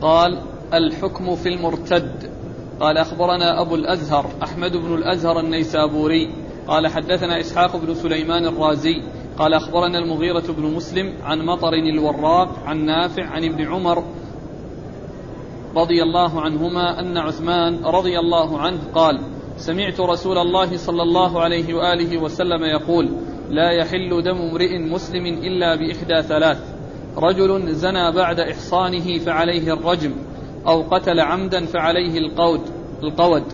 [0.00, 0.38] قال
[0.74, 2.30] الحكم في المرتد.
[2.80, 6.30] قال أخبرنا أبو الأزهر أحمد بن الأزهر النيسابوري.
[6.68, 9.02] قال حدثنا إسحاق بن سليمان الرازي.
[9.38, 14.04] قال أخبرنا المغيرة بن مسلم عن مطر الوراق عن نافع عن ابن عمر
[15.76, 19.20] رضي الله عنهما أن عثمان رضي الله عنه قال
[19.56, 23.08] سمعت رسول الله صلى الله عليه وآله وسلم يقول
[23.50, 26.58] لا يحل دم امرئ مسلم إلا بإحدى ثلاث.
[27.16, 30.12] رجل زنى بعد إحصانه فعليه الرجم
[30.66, 32.60] أو قتل عمدا فعليه القود
[33.02, 33.44] القود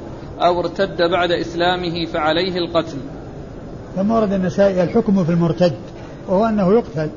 [0.40, 2.98] أو ارتد بعد إسلامه فعليه القتل.
[3.96, 5.72] ثم ورد النسائي الحكم في المرتد
[6.28, 7.08] وهو أنه يقتل.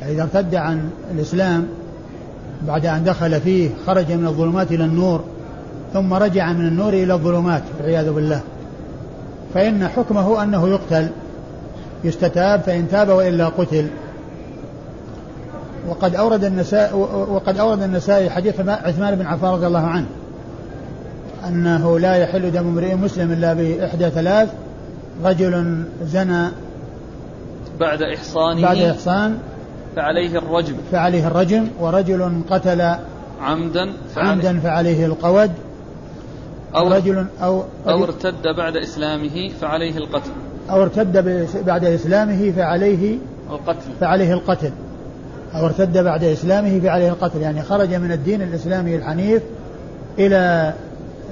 [0.00, 1.66] يعني إذا ارتد عن الإسلام
[2.66, 5.24] بعد أن دخل فيه خرج من الظلمات إلى النور
[5.92, 8.40] ثم رجع من النور إلى الظلمات والعياذ بالله.
[9.54, 11.08] فإن حكمه أنه يقتل.
[12.04, 13.86] يستتاب فإن تاب وإلا قتل.
[15.88, 16.96] وقد أورد النساء
[17.30, 20.06] وقد أورد النسائي حديث عثمان بن عفان رضي الله عنه
[21.48, 24.48] أنه لا يحل دم امرئ مسلم إلا بإحدى ثلاث
[25.24, 26.48] رجل زنى
[27.80, 29.38] بعد إحصانه بعد إحصان
[29.96, 30.74] فعليه الرجم.
[30.92, 32.80] فعليه الرجم ورجل قتل
[33.40, 34.30] عمدا فعليه.
[34.30, 35.50] عمدا فعليه القود.
[36.74, 40.30] أو رجل أو أو ارتد بعد إسلامه فعليه القتل.
[40.70, 41.16] أو ارتد
[41.66, 43.18] بعد إسلامه فعليه
[43.50, 43.90] القتل.
[44.00, 44.70] فعليه القتل.
[45.54, 47.40] أو ارتد بعد إسلامه فعليه القتل.
[47.40, 49.42] يعني خرج من الدين الإسلامي الحنيف
[50.18, 50.72] إلى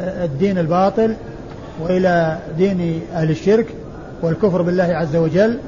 [0.01, 1.15] الدين الباطل
[1.81, 3.67] وإلى دين أهل الشرك
[4.23, 5.59] والكفر بالله عز وجل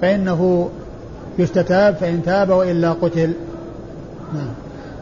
[0.00, 0.70] فإنه
[1.38, 3.32] يستتاب فإن تاب وإلا قتل.
[4.34, 4.48] نعم.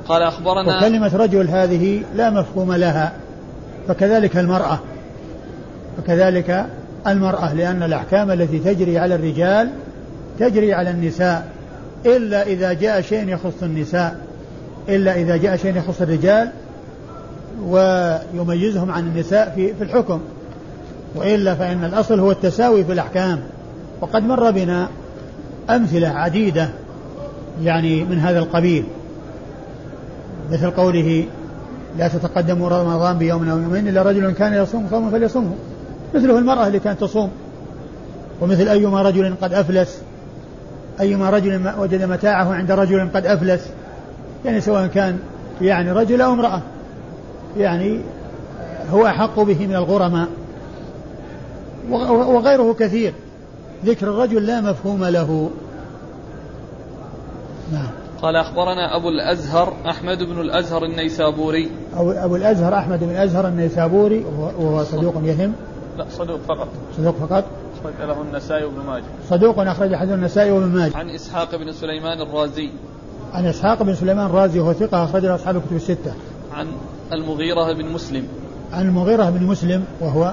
[0.09, 3.13] قال أخبرنا وكلمة رجل هذه لا مفهوم لها
[3.89, 4.79] فكذلك المرأة.
[5.97, 6.67] فكذلك
[7.07, 9.71] المرأة لأن الأحكام التي تجري على الرجال
[10.39, 11.49] تجري على النساء
[12.07, 14.17] إلا إذا جاء شيء يخص النساء
[14.89, 16.51] إلا إذا جاء شيء يخص الرجال
[17.63, 20.21] ويميزهم عن النساء في في الحكم.
[21.15, 23.41] وإلا فإن الأصل هو التساوي في الأحكام.
[24.01, 24.89] وقد مر بنا
[25.71, 26.69] أمثلة عديدة
[27.63, 28.85] يعني من هذا القبيل.
[30.53, 31.25] مثل قوله
[31.99, 35.55] لا تتقدم رمضان بيوم أو يومين إلا رجل كان يصوم صوما فليصومه.
[36.15, 37.31] مثله المرأة اللي كانت تصوم.
[38.41, 39.99] ومثل أيما رجل قد أفلس.
[41.01, 43.69] أيما رجل وجد متاعه عند رجل قد أفلس.
[44.45, 45.19] يعني سواء كان
[45.61, 46.61] يعني رجل أو امرأة.
[47.59, 48.01] يعني
[48.93, 50.29] هو أحق به من الغرماء.
[51.91, 53.15] وغيره كثير.
[53.85, 55.51] ذكر الرجل لا مفهوم له.
[57.73, 57.91] نعم.
[58.23, 61.71] قال أخبرنا أبو الأزهر أحمد بن الأزهر النيسابوري.
[61.97, 64.25] أبو, أبو الأزهر أحمد بن الأزهر النيسابوري
[64.59, 65.53] وهو صدوق يهم.
[65.99, 66.69] لا صدوق فقط.
[66.97, 67.45] صدوق فقط.
[67.81, 69.05] أخرج له النسائي وابن ماجه.
[69.31, 70.97] صدوق أخرج حديث النسائي وابن ماجه.
[70.97, 72.71] عن إسحاق بن سليمان الرازي.
[73.33, 76.15] عن إسحاق بن سليمان الرازي وهو ثقة أخرج له أصحاب الكتب الستة.
[76.55, 76.67] عن
[77.13, 78.27] المغيرة بن مسلم.
[78.73, 80.33] عن المغيرة بن مسلم وهو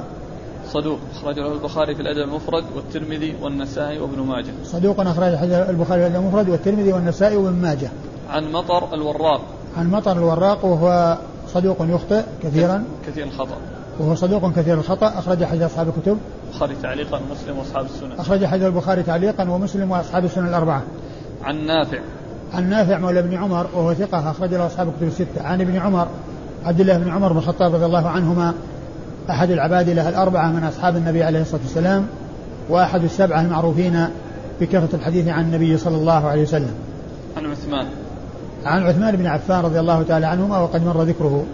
[0.74, 0.99] صدوق.
[1.15, 4.51] أخرج له البخاري في الأدب المفرد والترمذي والنسائي وابن ماجه.
[4.63, 7.89] صدوق أخرج البخاري في الأدب المفرد والترمذي والنسائي وابن ماجه.
[8.30, 9.41] عن مطر الوراق.
[9.78, 11.17] عن مطر الوراق وهو
[11.47, 12.84] صدوق يخطئ كثيرا.
[13.07, 13.57] كثير الخطأ
[13.99, 15.07] وهو صدوق كثير الخطأ.
[15.07, 16.17] أخرج حديث أصحاب الكتب.
[16.47, 18.11] البخاري تعليقا ومسلم وأصحاب السنن.
[18.11, 20.84] أخرج حديث البخاري تعليقا ومسلم وأصحاب السنن الأربعة.
[21.43, 21.99] عن نافع.
[22.53, 25.43] عن نافع مولى ابن عمر وهو ثقة أخرج له أصحاب الكتب الستة.
[25.43, 26.07] عن ابن عمر
[26.65, 28.53] عبد الله بن عمر بن الخطاب رضي الله عنهما
[29.30, 32.08] أحد العبادلة الأربعة من أصحاب النبي عليه الصلاة والسلام
[32.70, 34.08] وأحد السبعة المعروفين
[34.62, 36.74] بكثرة الحديث عن النبي صلى الله عليه وسلم.
[37.38, 37.86] عن عثمان.
[38.66, 41.46] عن عثمان بن عفان رضي الله تعالى عنهما وقد مر ذكره.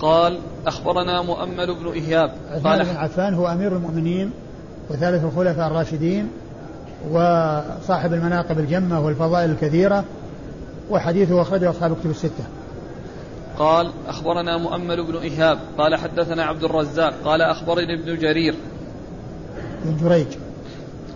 [0.00, 4.30] قال أخبرنا مؤمل بن إياب عثمان بن عفان هو أمير المؤمنين
[4.90, 6.28] وثالث الخلفاء الراشدين
[7.10, 10.04] وصاحب المناقب الجمة والفضائل الكثيرة
[10.90, 12.44] وحديثه أخرجه أصحاب الكتب الستة.
[13.58, 18.54] قال أخبرنا مؤمل بن إيهاب قال حدثنا عبد الرزاق قال أخبرني ابن جرير.
[19.84, 20.26] بن جريج.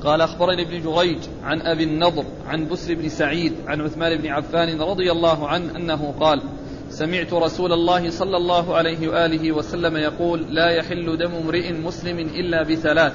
[0.05, 4.81] قال أخبرني ابن جريج عن أبي النضر عن بسر بن سعيد عن عثمان بن عفان
[4.81, 6.43] رضي الله عنه أنه قال
[6.91, 12.63] سمعت رسول الله صلى الله عليه وآله وسلم يقول لا يحل دم امرئ مسلم إلا
[12.63, 13.13] بثلاث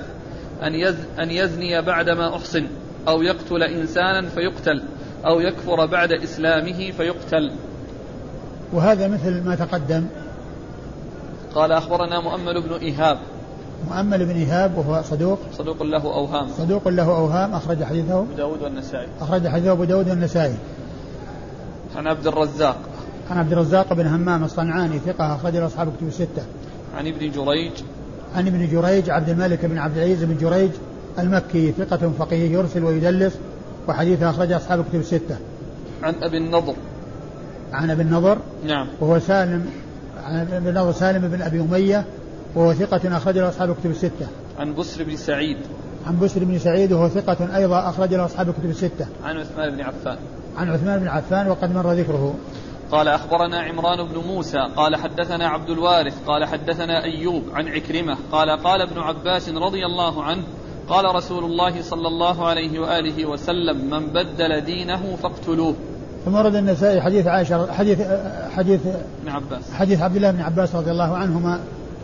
[0.64, 2.68] أن, يز أن يزني بعدما أحصن
[3.08, 4.84] أو يقتل إنسانا فيقتل
[5.26, 7.52] أو يكفر بعد إسلامه فيقتل.
[8.74, 10.06] وهذا مثل ما تقدم.
[11.56, 13.18] قال أخبرنا مؤمل بن إيهاب.
[13.90, 15.40] مؤمل بن إيهاب وهو صدوق.
[15.54, 16.48] صدوق له أوهام.
[16.58, 18.20] صدوق له أوهام أخرج حديثه.
[18.20, 19.08] أبو داود والنسائي.
[19.22, 20.56] أخرج حديثه أبو داود والنسائي.
[21.96, 22.78] عن عبد الرزاق.
[23.32, 26.44] عن عبد الرزاق بن همام الصنعاني ثقة أخرج له أصحاب كتب الستة.
[26.98, 27.72] عن ابن جريج.
[28.36, 30.72] عن ابن جريج عبد الملك بن عبد العزيز بن جريج
[31.20, 33.34] المكي ثقة فقيه يرسل ويدلس
[33.88, 35.38] وحديثه أخرج أصحاب كتب الستة.
[36.04, 36.76] عن أبي النضر.
[37.76, 38.88] عن أبي النضر نعم.
[39.02, 39.70] وهو سالم
[40.24, 42.06] عن أبي النضر سالم بن أبي أمية
[42.56, 44.28] وهو ثقة أخرج له أصحاب كتب الستة.
[44.60, 45.58] عن بسر بن سعيد.
[46.08, 49.08] عن بسر بن سعيد وهو ثقة أيضا أخرج له أصحاب كتب الستة.
[49.24, 50.18] عن عثمان بن عفان.
[50.58, 52.36] عن عثمان بن عفان وقد مر ذكره.
[52.92, 58.50] قال أخبرنا عمران بن موسى قال حدثنا عبد الوارث قال حدثنا أيوب عن عكرمة قال
[58.50, 60.44] قال ابن عباس رضي الله عنه
[60.90, 65.76] قال رسول الله صلى الله عليه وآله وسلم من بدل دينه فاقتلوه.
[66.26, 68.02] ثم ورد النسائي حديث عائشة حديث
[68.56, 68.80] حديث
[69.22, 69.62] ابن عباس.
[69.74, 71.60] حديث عبد الله بن عباس رضي الله عنهما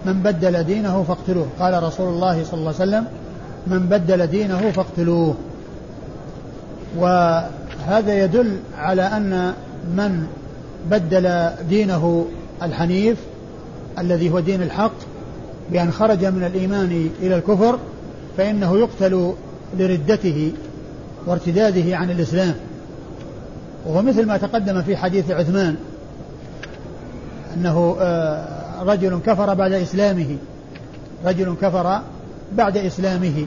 [0.05, 1.47] من بدل دينه فاقتلوه.
[1.59, 3.05] قال رسول الله صلى الله عليه وسلم
[3.67, 5.35] من بدل دينه فاقتلوه.
[6.97, 9.53] وهذا يدل على أن
[9.95, 10.27] من
[10.91, 12.25] بدل دينه
[12.63, 13.17] الحنيف
[13.99, 14.93] الذي هو دين الحق
[15.71, 17.79] بأن خرج من الإيمان إلى الكفر
[18.37, 19.33] فإنه يقتل
[19.79, 20.51] لردته
[21.27, 22.55] وارتداده عن الإسلام.
[23.85, 25.75] وهو مثل ما تقدم في حديث عثمان
[27.57, 30.37] أنه آه، رجل كفر بعد إسلامه
[31.25, 32.01] رجل كفر
[32.53, 33.45] بعد إسلامه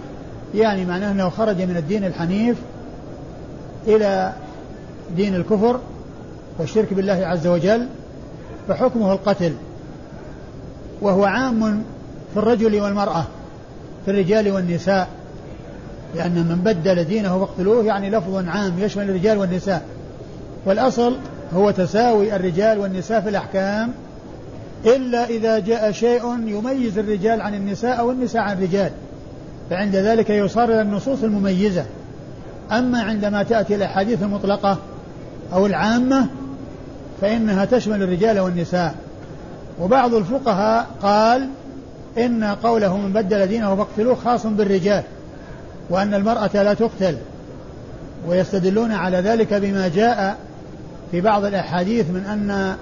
[0.55, 2.57] يعني معناه أنه خرج من الدين الحنيف
[3.87, 4.33] إلى
[5.17, 5.81] دين الكفر
[6.59, 7.87] والشرك بالله عز وجل
[8.69, 9.53] فحكمه القتل.
[11.01, 11.83] وهو عام
[12.35, 13.25] في الرجل والمرأة
[14.05, 15.09] في الرجال والنساء
[16.15, 19.83] لأن من بدل دينه فاقتلوه يعني لفظ عام يشمل الرجال والنساء.
[20.67, 21.17] والأصل
[21.55, 23.93] هو تساوي الرجال والنساء في الأحكام
[24.87, 28.91] إلا إذا جاء شيء يميز الرجال عن النساء أو النساء عن الرجال
[29.71, 31.85] فعند ذلك يصار إلى النصوص المميزة.
[32.73, 34.79] أما عندما تأتي الأحاديث المطلقة
[35.53, 36.27] أو العامة
[37.21, 38.95] فإنها تشمل الرجال والنساء.
[39.81, 41.49] وبعض الفقهاء قال
[42.19, 45.03] إن قوله من بدل دينه فاقتلوه خاص بالرجال
[45.91, 47.17] وأن المرأة لا تقتل
[48.29, 50.37] ويستدلون على ذلك بما جاء
[51.11, 52.77] في بعض الأحاديث من أن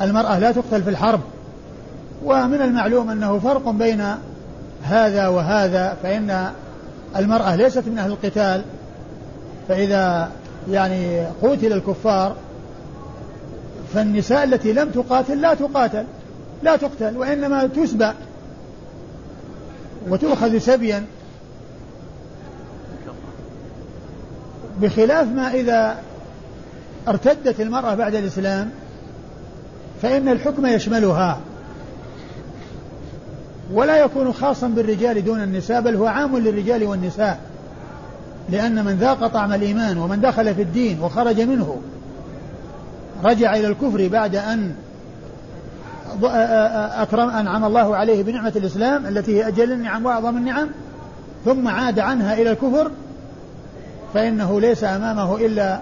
[0.00, 1.20] المرأة لا تقتل في الحرب
[2.24, 4.04] ومن المعلوم أنه فرق بين
[4.82, 6.50] هذا وهذا فإن
[7.16, 8.62] المرأة ليست من أهل القتال
[9.68, 10.30] فإذا
[10.70, 12.36] يعني قتل الكفار
[13.94, 16.04] فالنساء التي لم تقاتل لا تقاتل
[16.62, 18.10] لا تقتل وإنما تسبى
[20.08, 21.04] وتؤخذ سبيا.
[24.80, 25.96] بخلاف ما إذا
[27.08, 28.70] ارتدت المرأة بعد الإسلام
[30.02, 31.38] فإن الحكم يشملها.
[33.72, 37.40] ولا يكون خاصا بالرجال دون النساء بل هو عام للرجال والنساء.
[38.50, 41.80] لأن من ذاق طعم الإيمان ومن دخل في الدين وخرج منه
[43.24, 44.74] رجع إلى الكفر بعد أن
[47.02, 50.68] أكرم أنعم الله عليه بنعمة الإسلام التي هي أجل النعم وأعظم النعم
[51.44, 52.90] ثم عاد عنها إلى الكفر
[54.14, 55.80] فإنه ليس أمامه إلا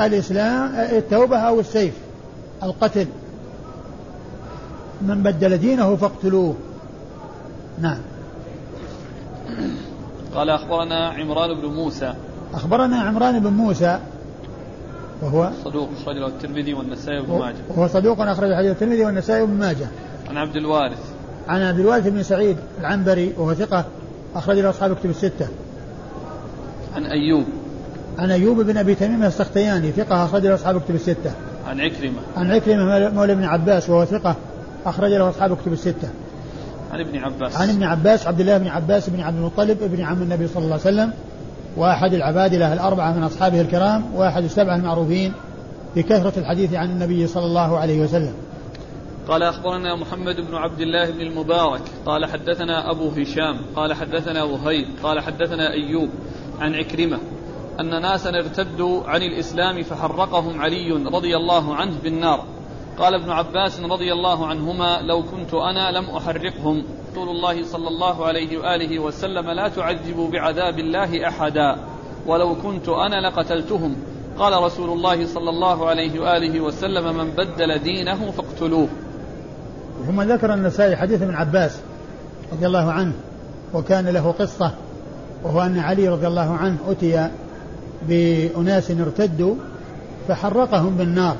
[0.00, 1.94] الإسلام التوبة أو السيف
[2.62, 3.06] القتل.
[5.02, 6.54] من بدل دينه فاقتلوه.
[7.80, 7.98] نعم.
[10.34, 12.14] قال أخبرنا عمران بن موسى.
[12.54, 13.98] أخبرنا عمران بن موسى.
[15.22, 17.56] وهو صدوق أخرج له الترمذي والنسائي وابن ماجه.
[17.68, 19.86] وهو صدوق أخرج حديث الترمذي والنسائي وابن ماجه.
[20.28, 20.98] عن عبد الوارث.
[21.48, 23.84] عن عبد الوارث بن سعيد العنبري وهو ثقة
[24.34, 25.48] أخرج له أصحاب كتب الستة.
[26.96, 27.44] عن أيوب.
[28.18, 31.32] عن أيوب بن أبي تميم السختياني ثقة أخرج له أصحاب كتب الستة.
[31.66, 32.20] عن عكرمة.
[32.36, 34.36] عن عكرمة مولى ابن عباس وهو ثقة
[34.86, 36.08] أخرج له أصحاب كتب الستة.
[36.92, 37.56] عن ابن عباس.
[37.56, 40.80] عن ابن عباس عبد الله بن عباس بن عبد المطلب ابن عم النبي صلى الله
[40.84, 41.12] عليه وسلم
[41.76, 45.32] وأحد العبادلة الأربعة من أصحابه الكرام وأحد السبعة المعروفين
[45.96, 48.32] بكثرة الحديث عن النبي صلى الله عليه وسلم.
[49.28, 54.86] قال أخبرنا محمد بن عبد الله بن المبارك قال حدثنا أبو هشام قال حدثنا وهيب
[55.02, 56.08] قال حدثنا أيوب
[56.60, 57.18] عن عكرمة
[57.80, 62.44] أن ناسا ارتدوا عن الإسلام فحرقهم علي رضي الله عنه بالنار.
[62.98, 66.84] قال ابن عباس رضي الله عنهما لو كنت أنا لم أحرقهم.
[67.12, 71.76] رسول الله صلى الله عليه وآله وسلم لا تعذبوا بعذاب الله أحدا
[72.26, 73.96] ولو كنت أنا لقتلتهم.
[74.38, 78.88] قال رسول الله صلى الله عليه وآله وسلم من بدل دينه فاقتلوه.
[80.06, 81.80] ثم ذكر النسائي حديث ابن عباس
[82.52, 83.12] رضي الله عنه
[83.74, 84.74] وكان له قصة
[85.44, 87.30] وهو أن علي رضي الله عنه أتي
[88.08, 89.54] بأناس ارتدوا
[90.28, 91.36] فحرقهم بالنار.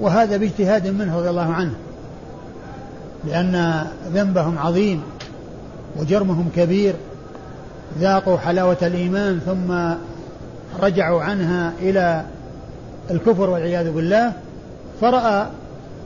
[0.00, 1.72] وهذا باجتهاد منه رضي الله عنه
[3.24, 5.02] لأن ذنبهم عظيم
[5.96, 6.94] وجرمهم كبير.
[7.98, 9.96] ذاقوا حلاوة الإيمان ثم
[10.84, 12.24] رجعوا عنها إلى
[13.10, 14.32] الكفر والعياذ بالله.
[15.00, 15.46] فرأى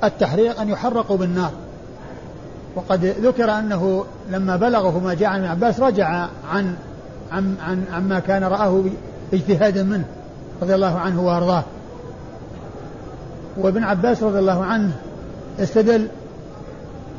[0.05, 1.51] التحريق أن يحرقوا بالنار.
[2.77, 6.75] وقد ذكر أنه لما بلغه ما جاء عن عباس رجع عن
[7.33, 8.83] عن عن عما كان رآه
[9.33, 10.05] اجتهادا منه
[10.63, 11.65] رضي الله عنه وأرضاه.
[13.57, 14.93] وابن عباس رضي الله عنه
[15.59, 16.09] استدل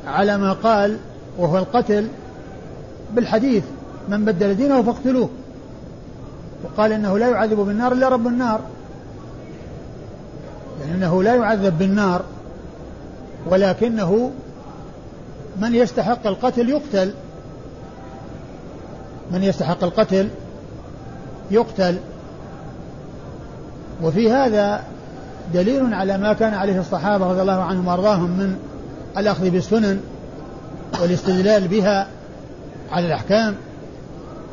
[0.07, 0.97] على ما قال
[1.37, 2.07] وهو القتل
[3.13, 3.63] بالحديث
[4.09, 5.29] من بدل دينه فاقتلوه
[6.63, 8.59] وقال إنه لا يعذب بالنار إلا رب النار.
[10.81, 12.21] يعني إنه لا يعذب بالنار
[13.49, 14.31] ولكنه
[15.61, 17.13] من يستحق القتل يقتل.
[19.31, 20.29] من يستحق القتل
[21.51, 21.97] يقتل.
[24.03, 24.83] وفي هذا
[25.53, 28.57] دليل على ما كان عليه الصحابة رضي الله عنهم وأرضاهم من
[29.17, 29.99] الأخذ بالسنن
[31.01, 32.07] والاستدلال بها
[32.91, 33.55] على الأحكام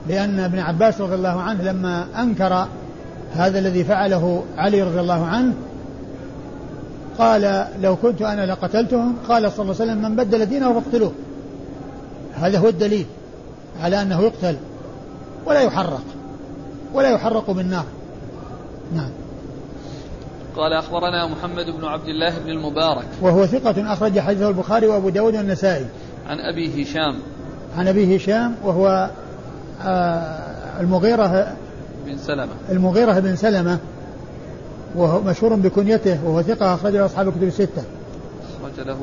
[0.08, 2.66] لأن ابن عباس رضي الله عنه لما أنكر
[3.34, 5.54] هذا الذي فعله علي رضي الله عنه
[7.18, 11.12] قال لو كنت أنا لقتلتهم قال صلى الله عليه وسلم من بدل دينه فاقتلوه.
[12.34, 13.06] هذا هو الدليل
[13.82, 14.56] على أنه يقتل
[15.46, 16.02] ولا يحرق.
[16.94, 17.84] ولا يحرق بالنار.
[18.94, 19.10] نعم.
[20.56, 23.06] قال أخبرنا محمد بن عبد الله بن المبارك.
[23.22, 25.86] وهو ثقة أخرج حديثه البخاري وأبو داود والنسائي.
[26.28, 27.18] عن أبي هشام.
[27.78, 29.10] عن أبي هشام وهو
[29.82, 31.56] آه المغيرة
[32.06, 32.52] بن سلمة.
[32.70, 33.78] المغيرة بن سلمة
[34.96, 37.84] وهو مشهور بكنيته وهو ثقة أخرج له أصحاب الكتب الستة.
[38.62, 38.98] أخرج له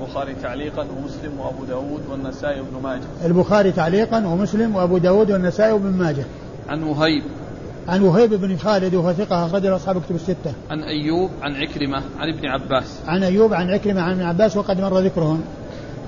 [0.00, 3.02] البخاري تعليقا ومسلم وأبو داود والنسائي وابن ماجه.
[3.24, 6.24] البخاري تعليقا ومسلم وأبو داود والنسائي وابن ماجه.
[6.68, 7.22] عن وهيب
[7.88, 10.52] عن وهيب بن خالد وهو ثقة أخرج له أصحاب الكتب الستة.
[10.70, 13.00] عن أيوب عن عكرمة عن ابن عباس.
[13.06, 15.44] عن أيوب عن عكرمة عن ابن عباس وقد مر ذكرهم.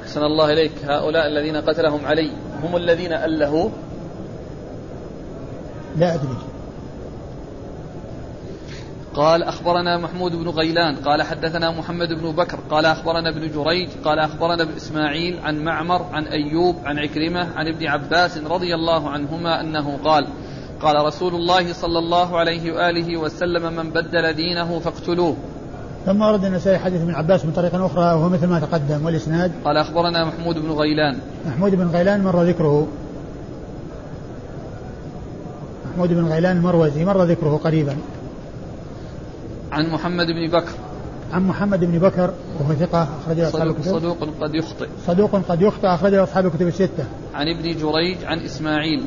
[0.02, 2.32] أحسن الله إليك هؤلاء الذين قتلهم علي
[2.62, 3.70] هم الذين ألهوا
[5.96, 6.36] لا أدري
[9.14, 14.18] قال أخبرنا محمود بن غيلان قال حدثنا محمد بن بكر قال أخبرنا ابن جريج قال
[14.18, 19.60] أخبرنا ابن إسماعيل عن معمر عن أيوب عن عكرمة عن ابن عباس رضي الله عنهما
[19.60, 20.26] أنه قال
[20.82, 25.36] قال رسول الله صلى الله عليه وآله وسلم من بدل دينه فاقتلوه.
[26.06, 29.52] ثم ورد النسائي حديث ابن عباس من طريق أخرى وهو مثل ما تقدم والإسناد.
[29.64, 31.18] قال أخبرنا محمود بن غيلان.
[31.46, 32.88] محمود بن غيلان مر ذكره.
[35.90, 37.96] محمود بن غيلان المروزي مر ذكره قريبا.
[39.72, 40.72] عن محمد بن بكر.
[41.32, 43.82] عن محمد بن بكر وهو ثقة أخرج أصحاب الكتب.
[43.82, 44.88] صدوق قد يخطئ.
[45.06, 47.04] صدوق قد يخطئ أخرج أصحاب الكتب الستة.
[47.34, 49.06] عن ابن جريج عن إسماعيل.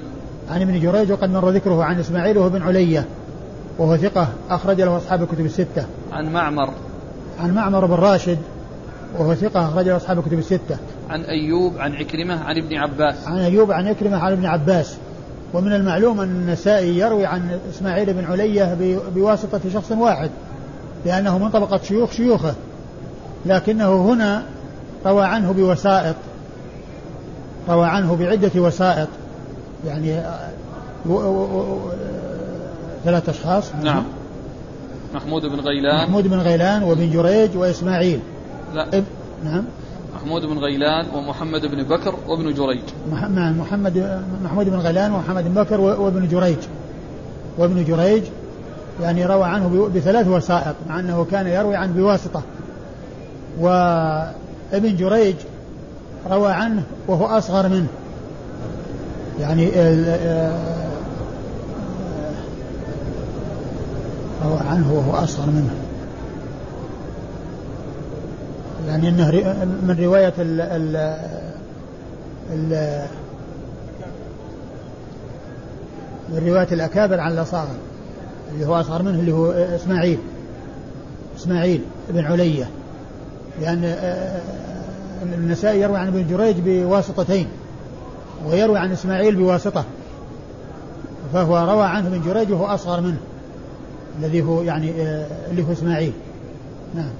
[0.49, 3.05] عن ابن جريج وقد مر ذكره عن إسماعيل وهو بن علية
[3.77, 5.85] وهو ثقة أخرج له أصحاب الكتب الستة.
[6.11, 6.69] عن معمر.
[7.39, 8.37] عن معمر بن راشد
[9.19, 10.77] وهو ثقة أخرج له أصحاب الكتب الستة.
[11.09, 13.27] عن أيوب عن عكرمة عن ابن عباس.
[13.27, 14.97] عن أيوب عن عكرمة عن ابن عباس.
[15.53, 18.77] ومن المعلوم أن النسائي يروي عن إسماعيل بن علية
[19.15, 20.29] بواسطة شخص واحد
[21.05, 22.53] لأنه من طبقة شيوخ شيوخه.
[23.45, 24.43] لكنه هنا
[25.05, 26.15] روى عنه بوسائط
[27.69, 29.07] روى عنه بعدة وسائط
[29.87, 30.21] يعني
[31.05, 31.91] و و و
[33.03, 33.75] ثلاث أشخاص.
[33.83, 34.03] نعم.
[35.13, 36.03] محمود بن غيلان.
[36.03, 38.19] محمود بن غيلان وابن جريج وإسماعيل.
[38.73, 38.97] لا.
[38.97, 39.03] إب...
[39.43, 39.63] نعم.
[40.15, 42.81] محمود بن غيلان ومحمد بن بكر وابن جريج.
[43.11, 46.57] نعم محمد محمود بن غيلان ومحمد بن بكر وابن جريج.
[47.57, 48.23] وابن جريج
[49.01, 52.41] يعني روى عنه بثلاث وسائط مع أنه كان يروي عنه بواسطة.
[53.59, 55.35] وابن جريج
[56.29, 57.87] روى عنه وهو أصغر منه.
[59.39, 59.71] يعني
[64.43, 65.75] روى عنه وهو أصغر منه.
[68.87, 69.31] يعني إنه
[69.83, 70.95] من رواية ال ال
[72.53, 73.05] ال
[76.29, 77.75] من رواية الأكابر عن الأصاغر
[78.53, 80.17] اللي هو أصغر منه اللي هو إسماعيل
[81.37, 82.69] إسماعيل بن علية.
[83.61, 84.41] لأن آه، آه،
[85.23, 87.47] النسائي يروي عن ابن جريج بواسطتين.
[88.45, 89.85] ويروي عن إسماعيل بواسطة
[91.33, 93.17] فهو روى عنه ابن جريج وهو أصغر منه
[94.19, 96.13] الذي هو يعني آه، اللي هو إسماعيل.
[96.95, 97.11] نعم.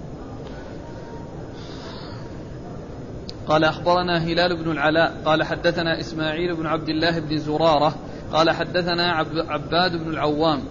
[3.48, 7.96] قال أخبرنا هلال بن العلاء قال حدثنا إسماعيل بن عبد الله بن زرارة
[8.34, 9.12] قال حدثنا
[9.50, 10.62] عباد بن العوام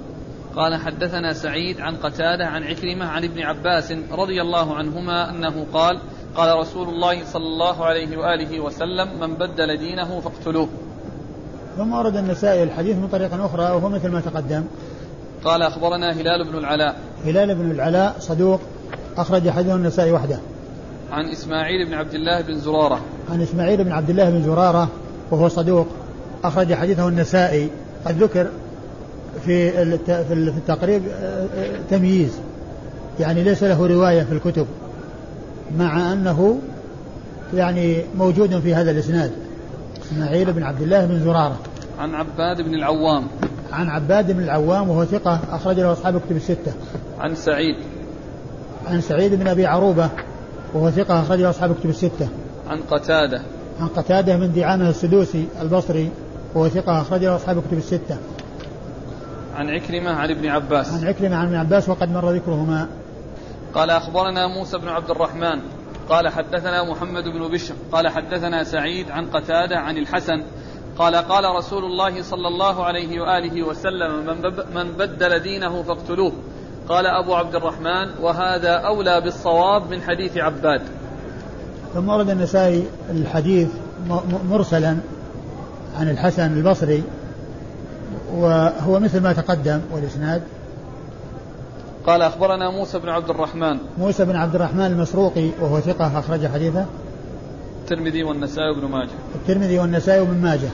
[0.56, 5.98] قال حدثنا سعيد عن قتادة عن عكرمة عن ابن عباس رضي الله عنهما أنه قال
[6.36, 10.68] قال رسول الله صلى الله عليه وآله وسلم من بدل دينه فاقتلوه.
[11.76, 14.64] ثم ورد النسائي الحديث من طريق أخرى وهو مثل ما تقدم.
[15.44, 16.96] قال أخبرنا هلال بن العلاء.
[17.24, 18.60] هلال بن العلاء صدوق
[19.16, 20.38] أخرج حديثه النسائي وحده.
[21.12, 23.00] عن إسماعيل بن عبد الله بن زرارة.
[23.30, 24.88] عن إسماعيل بن عبد الله بن زرارة
[25.30, 25.86] وهو صدوق
[26.44, 27.70] أخرج حديثه النسائي.
[28.06, 28.46] قد ذكر
[29.44, 29.70] في
[30.06, 32.38] في التقريب آه، آه، تمييز.
[33.20, 34.66] يعني ليس له رواية في الكتب.
[35.78, 36.58] مع أنه
[37.54, 39.32] يعني موجود في هذا الإسناد.
[40.02, 41.58] إسماعيل بن عبد الله بن زرارة.
[41.98, 43.26] عن عباد بن العوام.
[43.72, 46.72] عن عباد بن العوام وهو ثقة أخرج له أصحاب كتب الستة.
[47.20, 47.76] عن سعيد.
[48.86, 50.08] عن سعيد بن أبي عروبة
[50.74, 52.28] وهو ثقة أخرج له أصحاب كتب الستة.
[52.68, 53.42] عن قتادة.
[53.80, 56.10] عن قتادة من دعامة السدوسي البصري
[56.54, 58.16] وهو ثقة أخرج له أصحاب كتب الستة.
[59.54, 60.92] عن عكرمة عن ابن عباس.
[60.92, 62.88] عن عكرمة عن ابن عباس وقد مر ذكرهما.
[63.74, 65.60] قال أخبرنا موسى بن عبد الرحمن
[66.08, 70.42] قال حدثنا محمد بن بشر قال حدثنا سعيد عن قتادة عن الحسن
[70.98, 74.42] قال قال رسول الله صلى الله عليه وآله وسلم من,
[74.74, 76.32] من بدل دينه فاقتلوه.
[76.88, 80.82] قال أبو عبد الرحمن وهذا أولى بالصواب من حديث عباد.
[81.94, 83.68] ثم ورد النسائي الحديث
[84.50, 84.96] مرسلا
[85.98, 87.02] عن الحسن البصري
[88.34, 90.42] وهو مثل ما تقدم والإسناد.
[92.06, 93.78] قال أخبرنا موسى بن عبد الرحمن.
[93.98, 96.86] موسى بن عبد الرحمن المسروقي وهو ثقة أخرج حديثه.
[97.82, 99.10] الترمذي والنسائي وابن ماجه.
[99.34, 100.68] الترمذي والنسائي وابن ماجه.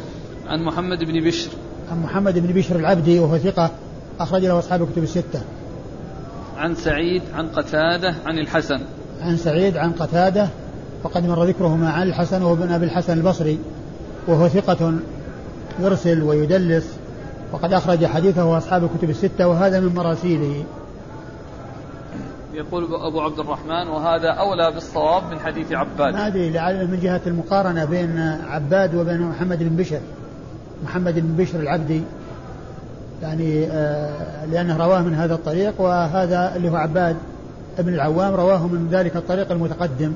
[0.47, 1.51] عن محمد بن بشر.
[1.91, 3.71] عن محمد بن بشر العبدي وهو ثقة
[4.21, 5.41] أخرج له أصحاب كتب الستة.
[6.57, 8.81] عن سعيد عن قتادة عن الحسن.
[9.23, 10.49] عن سعيد عن قتادة
[11.05, 13.59] وقد مر ذكرهما عن الحسن وهو ابن أبي الحسن البصري
[14.29, 14.95] وهو ثقة
[15.81, 16.87] يرسل ويدلس
[17.53, 20.65] وقد أخرج حديثه أصحاب الكتب الستة وهذا من مراسيله.
[22.59, 26.15] يقول أبو عبد الرحمن وهذا أولى بالصواب من حديث عباد.
[26.15, 26.51] ما أدري
[26.87, 30.01] من جهة المقارنة بين عباد وبين محمد بن بشر.
[30.85, 32.03] محمد بن بشر العبدي
[33.23, 37.17] يعني آه لأنه رواه من هذا الطريق وهذا اللي هو عباد
[37.79, 40.13] ابن العوام رواه من ذلك الطريق المتقدم.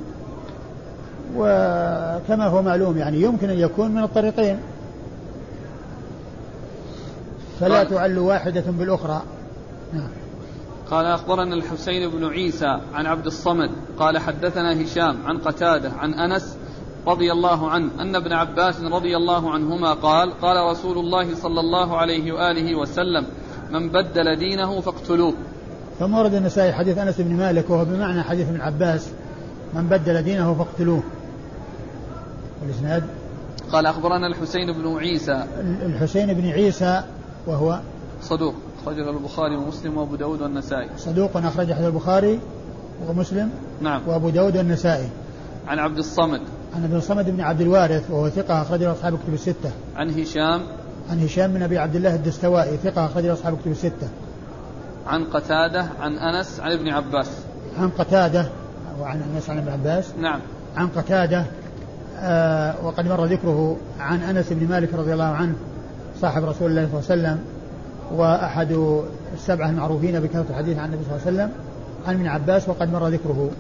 [1.37, 4.59] وكما هو معلوم يعني يمكن أن يكون من الطريقين.
[7.61, 9.23] فلا تعل واحدة بالأخرى.
[9.93, 10.09] نعم.
[10.93, 16.57] قال أخبرنا الحسين بن عيسى عن عبد الصمد قال حدثنا هشام عن قتادة عن أنس
[17.07, 21.97] رضي الله عنه أن ابن عباس رضي الله عنهما قال قال رسول الله صلى الله
[21.97, 23.27] عليه وآله وسلم
[23.71, 25.35] من بدل دينه فاقتلوه.
[25.99, 29.11] ثم ورد النسائي حديث أنس بن مالك وهو بمعنى حديث ابن عباس
[29.75, 31.03] من بدل دينه فاقتلوه.
[32.67, 33.05] الإسناد
[33.73, 35.47] قال أخبرنا الحسين بن عيسى.
[35.87, 37.03] الحسين بن عيسى
[37.47, 37.81] وهو
[38.23, 38.55] صدوق.
[38.83, 40.89] أخرجه البخاري ومسلم وأبو داود والنسائي.
[40.97, 42.39] صدوق أخرج حديث البخاري
[43.09, 44.03] ومسلم نعم.
[44.07, 45.09] وأبو داود والنسائي.
[45.69, 46.41] عن عبد الصمد.
[46.75, 49.71] عن ابن الصمد بن عبد الوارث وهو ثقة أخرج أصحاب كتب الستة.
[49.97, 50.63] عن هشام.
[51.11, 54.09] عن هشام بن أبي عبد الله الدستوائي ثقة أخرج أصحاب كتب الستة.
[55.07, 57.29] عن قتادة عن أنس عن ابن عباس.
[57.79, 58.47] عن قتادة
[59.01, 60.05] وعن أنس عن ابن عباس.
[60.19, 60.41] نعم.
[60.77, 61.45] عن قتادة
[62.19, 65.55] آه وقد مر ذكره عن أنس بن مالك رضي الله عنه
[66.21, 67.52] صاحب رسول الله صلى الله عليه وسلم
[68.17, 68.99] وأحد
[69.35, 71.51] السبعة المعروفين بكثرة الحديث عن النبي صلى الله عليه وسلم
[72.07, 73.51] عن ابن عباس وقد مر ذكره.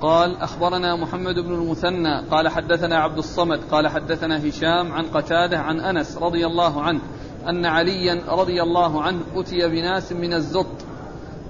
[0.00, 5.80] قال أخبرنا محمد بن المثنى قال حدثنا عبد الصمد قال حدثنا هشام عن قتادة عن
[5.80, 7.00] أنس رضي الله عنه
[7.48, 10.66] أن عليا رضي الله عنه أتي بناس من الزط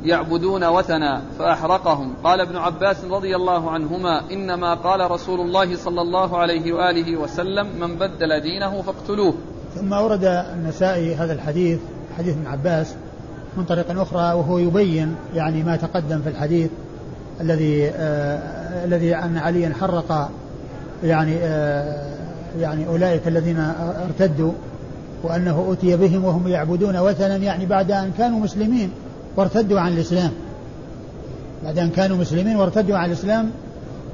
[0.04, 2.14] يعبدون وثنا فأحرقهم.
[2.24, 7.66] قال ابن عباس رضي الله عنهما إنما قال رسول الله صلى الله عليه وآله وسلم
[7.80, 9.34] من بدل دينه فاقتلوه.
[9.74, 11.80] ثم أورد النسائي هذا الحديث
[12.18, 12.94] حديث ابن عباس
[13.56, 16.70] من طريق أخرى وهو يبين يعني ما تقدم في الحديث
[17.40, 20.30] الذي آه الذي أن عليا حرق
[21.04, 22.12] يعني آه
[22.60, 23.72] يعني أولئك الذين
[24.04, 24.52] ارتدوا
[25.22, 28.90] وأنه أتي بهم وهم يعبدون وثنا يعني بعد أن كانوا مسلمين
[29.36, 30.30] وارتدوا عن الإسلام.
[31.64, 33.50] بعد أن كانوا مسلمين وارتدوا عن الإسلام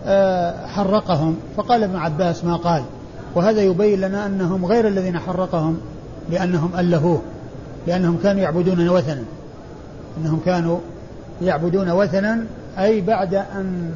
[0.07, 1.36] آه حرقهم.
[1.57, 2.82] فقال ابن عباس ما قال؟
[3.34, 5.78] وهذا يبين لنا أنهم غير الذين حرقهم
[6.30, 7.20] لأنهم ألهوه.
[7.89, 9.24] لأنهم كانوا يعبدون وثنا.
[10.18, 10.78] أنهم كانوا
[11.43, 12.45] يعبدون وثنا
[12.78, 13.95] أي بعد أن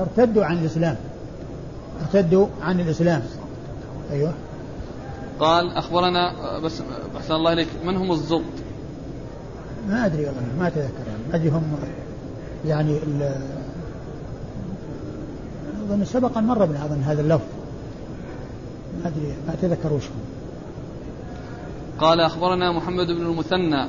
[0.00, 0.96] ارتدوا عن الإسلام.
[2.00, 3.22] ارتدوا عن الإسلام.
[4.12, 4.32] أيوه.
[5.40, 6.82] قال أخبرنا بس
[7.16, 8.42] أحسن الله إليك من هم الزبط؟
[9.88, 11.06] ما أدري والله ما أتذكر.
[11.06, 11.62] يعني ما أدري هم
[12.66, 12.98] يعني
[15.88, 17.48] أظن سبق أن مر بنا أظن هذا اللفظ.
[19.02, 20.04] ما أدري ما أتذكر وش
[22.00, 23.88] قال أخبرنا محمد بن المثنى.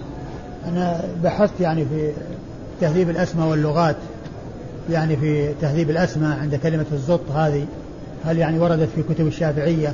[0.68, 2.12] أنا بحثت يعني في
[2.82, 3.95] تهذيب الأسماء واللغات
[4.89, 7.66] يعني في تهذيب الأسماء عند كلمة الزط هذه
[8.26, 9.93] هل يعني وردت في كتب الشافعية؟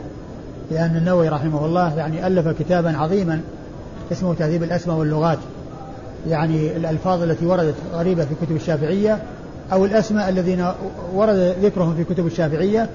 [0.71, 3.41] لأن النووي رحمه الله يعني ألف كتابا عظيما
[4.11, 5.39] اسمه تهذيب الأسماء واللغات.
[6.27, 9.19] يعني الألفاظ التي وردت غريبة في كتب الشافعية
[9.71, 10.65] أو الأسماء الذين
[11.13, 12.89] ورد ذكرهم في كتب الشافعية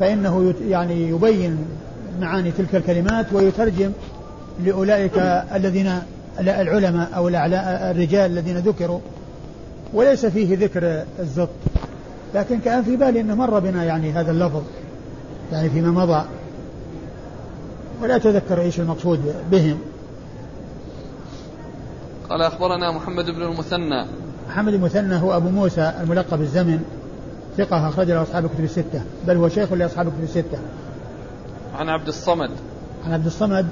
[0.00, 1.58] فإنه يعني يبين
[2.20, 3.92] معاني تلك الكلمات ويترجم
[4.64, 5.18] لأولئك
[5.54, 5.92] الذين
[6.40, 9.00] العلماء أو الرجال الذين ذكروا
[9.94, 11.48] وليس فيه ذكر الزط
[12.34, 14.62] لكن كان في بالي أنه مر بنا يعني هذا اللفظ
[15.52, 16.24] يعني فيما مضى.
[18.02, 19.78] ولا أتذكر إيش المقصود بهم.
[22.30, 24.06] قال أخبرنا محمد بن المثنى.
[24.48, 26.82] محمد المثنى هو أبو موسى الملقب الزمن
[27.58, 30.58] ثقة أخرج له أصحاب الكتب الستة بل هو شيخ لأصحاب الكتب الستة.
[31.74, 32.50] عن عبد الصمد.
[33.06, 33.66] عن عبد الصمد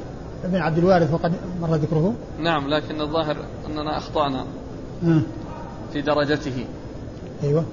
[0.45, 4.45] بن عبد الوارث وقد مر ذكره؟ نعم لكن الظاهر أننا أخطأنا
[5.05, 5.21] آه.
[5.93, 6.65] في درجته.
[7.43, 7.65] أيوة.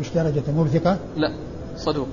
[0.00, 1.32] وش درجته؟ مو بثقة؟ لا
[1.76, 2.08] صدوق.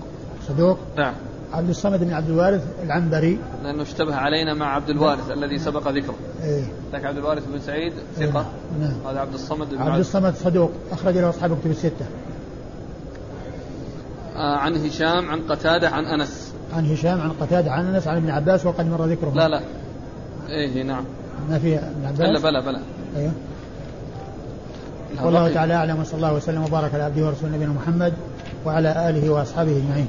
[0.47, 1.13] صدوق؟ نعم.
[1.53, 3.39] عبد الصمد بن عبد الوارث العنبري.
[3.63, 6.15] لأنه اشتبه علينا مع عبد الوارث الذي سبق ذكره.
[6.43, 6.63] إيه.
[6.93, 8.87] لك عبد الوارث بن سعيد ثقة؟ إيه.
[8.87, 9.07] نعم.
[9.07, 10.71] هذا عبد الصمد بن عبد الصمد صدوق.
[10.91, 12.05] أخرج له أصحاب الكتب الستة.
[14.35, 16.52] آه عن هشام عن قتادة عن أنس.
[16.73, 19.31] عن هشام عن قتادة عن أنس عن ابن عباس وقد مر ذكره.
[19.35, 19.61] لا لا.
[20.49, 21.03] إيه نعم.
[21.49, 22.79] ما في ابن عباس؟ بلى بلى بلى.
[23.17, 23.31] أيوه.
[25.23, 28.13] والله تعالى أعلم وصلى الله وسلم وبارك على عبده ورسوله نبينا محمد
[28.65, 30.07] وعلى آله وأصحابه أجمعين.